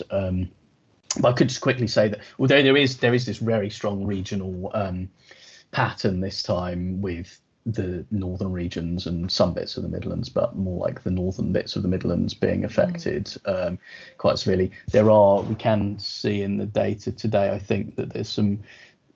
But 1.20 1.30
I 1.30 1.34
could 1.34 1.50
just 1.50 1.62
quickly 1.62 1.88
say 1.88 2.08
that 2.08 2.20
although 2.40 2.62
there 2.62 2.78
is 2.78 2.98
there 2.98 3.14
is 3.14 3.26
this 3.26 3.38
very 3.38 3.70
strong 3.70 4.06
regional 4.06 4.72
um, 4.74 5.10
pattern 5.72 6.22
this 6.22 6.42
time 6.42 7.02
with 7.02 7.40
the 7.66 8.06
northern 8.12 8.52
regions 8.52 9.08
and 9.08 9.32
some 9.32 9.54
bits 9.54 9.78
of 9.78 9.84
the 9.84 9.90
Midlands, 9.90 10.28
but 10.28 10.56
more 10.56 10.86
like 10.86 11.04
the 11.04 11.12
northern 11.12 11.54
bits 11.54 11.76
of 11.76 11.82
the 11.82 11.88
Midlands 11.88 12.34
being 12.34 12.62
mm. 12.62 12.66
affected 12.66 13.26
mm. 13.26 13.68
um, 13.68 13.80
quite 14.18 14.38
severely. 14.38 14.72
There 14.92 15.10
are 15.10 15.42
we 15.42 15.56
can 15.56 15.98
see 16.00 16.42
in 16.42 16.58
the 16.58 16.66
data 16.66 17.12
today. 17.12 17.52
I 17.52 17.60
think 17.60 17.96
that 17.96 18.12
there's 18.12 18.30
some 18.30 18.60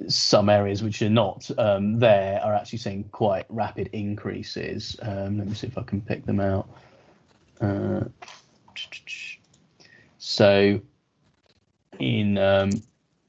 some 0.07 0.47
areas 0.47 0.83
which 0.83 1.01
are 1.01 1.09
not 1.09 1.49
um, 1.57 1.99
there 1.99 2.39
are 2.43 2.53
actually 2.53 2.77
seeing 2.79 3.03
quite 3.05 3.45
rapid 3.49 3.89
increases. 3.93 4.95
Um, 5.01 5.39
let 5.39 5.47
me 5.47 5.55
see 5.55 5.67
if 5.67 5.77
I 5.77 5.83
can 5.83 6.01
pick 6.01 6.25
them 6.25 6.39
out. 6.39 6.69
Uh, 7.59 8.03
so 10.19 10.79
in 11.99 12.37
um, 12.37 12.69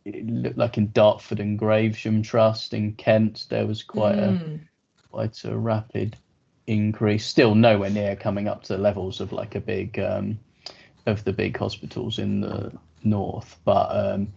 it 0.05 0.27
looked 0.27 0.59
like 0.59 0.79
in 0.79 0.91
Dartford 0.93 1.41
and 1.41 1.59
Gravesham 1.59 2.25
Trust 2.25 2.75
in 2.75 2.95
Kent, 2.95 3.47
there 3.49 3.67
was 3.67 3.83
quite 3.83 4.17
mm. 4.17 4.57
a 4.57 5.09
quite 5.11 5.45
a 5.45 5.57
rapid 5.57 6.17
increase. 6.67 7.27
Still 7.27 7.55
nowhere 7.55 7.91
near 7.91 8.17
coming 8.17 8.49
up 8.49 8.63
to 8.65 8.75
the 8.75 8.83
levels 8.83 9.21
of 9.21 9.33
like 9.33 9.55
a 9.55 9.61
big 9.61 9.99
um, 9.99 10.39
of 11.07 11.25
the 11.25 11.33
big 11.33 11.57
hospitals 11.57 12.19
in 12.19 12.41
the 12.41 12.73
north, 13.05 13.59
but 13.65 13.89
um, 13.95 14.33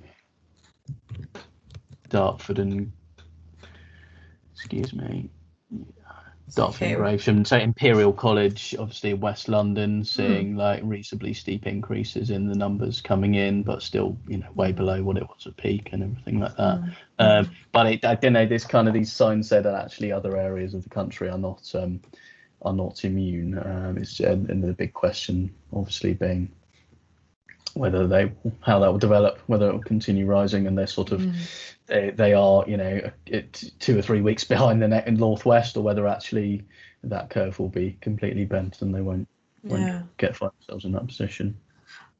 Dartford 2.10 2.60
and 2.60 2.92
excuse 4.54 4.94
me, 4.94 5.30
And 6.98 6.98
Gravesham, 6.98 7.48
so 7.48 7.58
Imperial 7.58 8.12
College, 8.12 8.76
obviously 8.78 9.14
West 9.14 9.48
London, 9.48 10.04
seeing 10.04 10.54
mm. 10.54 10.58
like 10.58 10.82
reasonably 10.84 11.34
steep 11.34 11.66
increases 11.66 12.30
in 12.30 12.48
the 12.48 12.56
numbers 12.56 13.00
coming 13.00 13.36
in, 13.36 13.64
but 13.64 13.82
still, 13.82 14.18
you 14.28 14.38
know, 14.38 14.50
way 14.56 14.72
below 14.72 15.02
what 15.02 15.18
it 15.18 15.24
was 15.24 15.48
at 15.48 15.56
peak 15.58 15.90
and 15.94 16.04
everything 16.04 16.40
like 16.40 16.56
that. 16.58 16.82
Mm. 16.82 16.96
Um, 17.20 17.52
but 17.72 17.86
it, 17.88 18.06
I 18.06 18.16
don't 18.16 18.34
know. 18.34 18.46
There's 18.46 18.66
kind 18.66 18.88
of 18.88 18.94
these 18.94 19.14
signs 19.14 19.48
say 19.48 19.62
that 19.62 19.74
actually 19.74 20.12
other 20.12 20.36
areas 20.38 20.74
of 20.74 20.84
the 20.84 20.90
country 20.90 21.30
are 21.30 21.38
not 21.38 21.74
um, 21.76 22.02
are 22.64 22.74
not 22.74 23.06
immune. 23.06 23.58
Um, 23.58 23.98
it's 23.98 24.20
and 24.20 24.64
the 24.64 24.74
big 24.74 24.94
question, 24.94 25.54
obviously, 25.74 26.14
being 26.14 26.52
whether 27.74 28.08
they 28.08 28.32
how 28.62 28.80
that 28.80 28.92
will 28.92 29.00
develop, 29.00 29.40
whether 29.48 29.70
it 29.70 29.74
will 29.74 29.84
continue 29.84 30.26
rising, 30.26 30.68
and 30.68 30.78
they're 30.78 30.88
sort 30.88 31.12
of 31.12 31.22
mm. 31.22 31.34
they 31.88 32.10
they 32.12 32.34
are 32.34 32.64
you 32.68 32.78
know 32.78 33.12
it, 33.26 33.64
two 33.80 33.98
or 33.98 34.02
three 34.02 34.22
weeks 34.22 34.44
behind 34.56 34.82
the 34.82 34.88
net 34.88 35.08
in 35.08 35.16
northwest, 35.16 35.78
or 35.78 35.82
whether 35.84 36.08
actually 36.08 36.64
that 37.04 37.30
curve 37.30 37.60
will 37.60 37.70
be 37.70 37.98
completely 38.02 38.46
bent 38.46 38.82
and 38.82 38.94
they 38.94 39.02
won't 39.02 39.28
when 39.64 39.82
Yeah. 39.82 40.02
get 40.18 40.36
find 40.36 40.52
themselves 40.60 40.86
in 40.86 40.92
that 40.94 41.08
position. 41.08 41.58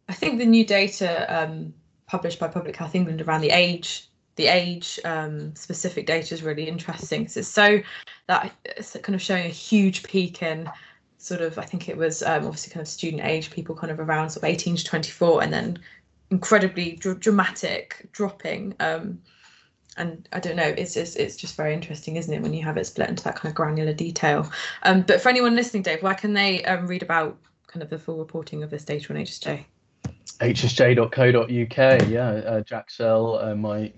I 0.10 0.14
think 0.14 0.40
the 0.40 0.46
new 0.46 0.66
data 0.66 1.26
um, 1.34 1.74
published 2.08 2.40
by 2.40 2.48
Public 2.48 2.76
Health 2.76 2.96
England 2.96 3.22
around 3.22 3.42
the 3.42 3.52
age, 3.52 4.10
the 4.36 4.48
age 4.48 5.00
um, 5.06 5.56
specific 5.56 6.06
data 6.06 6.34
is 6.34 6.44
really 6.44 6.68
interesting. 6.68 7.26
'cause 7.26 7.38
it's 7.38 7.48
so 7.48 7.80
that 8.28 8.52
it's 8.66 8.98
kind 9.02 9.16
of 9.16 9.22
showing 9.22 9.46
a 9.46 9.50
huge 9.50 10.04
peak 10.04 10.42
in 10.42 10.70
sort 11.22 11.42
of 11.42 11.60
I 11.60 11.64
think 11.64 11.88
it 11.88 11.98
was 11.98 12.24
um, 12.24 12.46
obviously 12.46 12.74
kind 12.74 12.82
of 12.82 12.88
student 12.88 13.24
age 13.24 13.52
people 13.52 13.76
kind 13.76 13.92
of 13.92 14.00
around 14.00 14.32
sort 14.32 14.44
of 14.44 14.50
18 14.50 14.76
to 14.78 14.84
24, 14.84 15.44
and 15.44 15.54
then 15.54 15.80
incredibly 16.32 16.94
dr- 16.94 17.20
dramatic 17.20 18.08
dropping. 18.12 18.76
Um, 18.80 19.22
and 19.98 20.28
I 20.32 20.40
don't 20.40 20.56
know, 20.56 20.74
it's 20.78 20.94
just 20.94 21.18
it's 21.18 21.36
just 21.36 21.56
very 21.56 21.74
interesting, 21.74 22.16
isn't 22.16 22.34
it, 22.34 22.42
when 22.42 22.54
you 22.54 22.64
have 22.64 22.78
it 22.78 22.86
split 22.86 23.10
into 23.10 23.24
that 23.26 23.36
kind 23.36 23.52
of 23.52 23.56
granular 23.56 23.94
detail. 23.94 24.50
Um, 24.84 25.02
but 25.02 25.22
for 25.22 25.30
anyone 25.30 25.56
listening, 25.56 25.84
Dave, 25.84 26.02
where 26.02 26.16
can 26.16 26.34
they 26.34 26.64
um, 26.66 26.88
read 26.88 27.04
about 27.04 27.38
kind 27.68 27.84
of 27.84 27.90
the 27.90 28.00
full 28.00 28.18
reporting 28.18 28.64
of 28.64 28.70
this 28.70 28.84
data 28.84 29.14
on 29.14 29.20
HSJ? 29.20 29.66
hsj.co.uk. 30.40 32.10
Yeah, 32.10 32.30
uh, 32.30 32.62
Jack 32.62 32.90
Serle, 32.90 33.38
uh, 33.44 33.56
my 33.56 33.94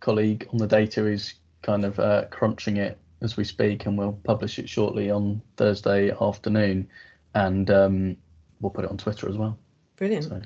colleague 0.00 0.48
on 0.52 0.58
the 0.58 0.66
data, 0.66 1.06
is 1.06 1.34
kind 1.62 1.84
of 1.84 1.98
uh, 1.98 2.24
crunching 2.30 2.78
it 2.78 2.98
as 3.20 3.36
we 3.36 3.44
speak, 3.44 3.86
and 3.86 3.96
we'll 3.96 4.18
publish 4.24 4.58
it 4.58 4.68
shortly 4.68 5.10
on 5.10 5.40
Thursday 5.56 6.10
afternoon, 6.20 6.88
and 7.34 7.70
um, 7.70 8.16
we'll 8.60 8.70
put 8.70 8.84
it 8.84 8.90
on 8.90 8.96
Twitter 8.96 9.28
as 9.28 9.36
well. 9.36 9.58
Brilliant. 9.96 10.24
So, 10.24 10.40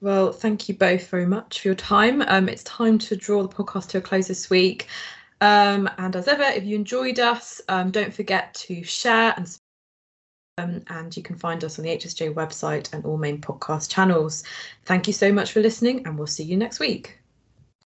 Well, 0.00 0.32
thank 0.32 0.68
you 0.68 0.76
both 0.76 1.08
very 1.08 1.26
much 1.26 1.60
for 1.60 1.68
your 1.68 1.74
time. 1.74 2.22
Um, 2.22 2.48
it's 2.48 2.64
time 2.64 2.98
to 2.98 3.16
draw 3.16 3.42
the 3.42 3.48
podcast 3.48 3.88
to 3.90 3.98
a 3.98 4.00
close 4.00 4.28
this 4.28 4.50
week. 4.50 4.88
Um, 5.40 5.88
and 5.98 6.16
as 6.16 6.28
ever, 6.28 6.42
if 6.42 6.64
you 6.64 6.76
enjoyed 6.76 7.18
us, 7.18 7.60
um, 7.68 7.90
don't 7.90 8.12
forget 8.12 8.54
to 8.54 8.82
share 8.82 9.34
and 9.36 9.56
um, 10.58 10.82
and 10.88 11.14
you 11.14 11.22
can 11.22 11.36
find 11.36 11.62
us 11.64 11.78
on 11.78 11.84
the 11.84 11.90
HSJ 11.90 12.32
website 12.32 12.90
and 12.94 13.04
all 13.04 13.18
main 13.18 13.42
podcast 13.42 13.90
channels. 13.90 14.42
Thank 14.86 15.06
you 15.06 15.12
so 15.12 15.30
much 15.30 15.52
for 15.52 15.60
listening, 15.60 16.06
and 16.06 16.16
we'll 16.16 16.26
see 16.26 16.44
you 16.44 16.56
next 16.56 16.80
week. 16.80 17.18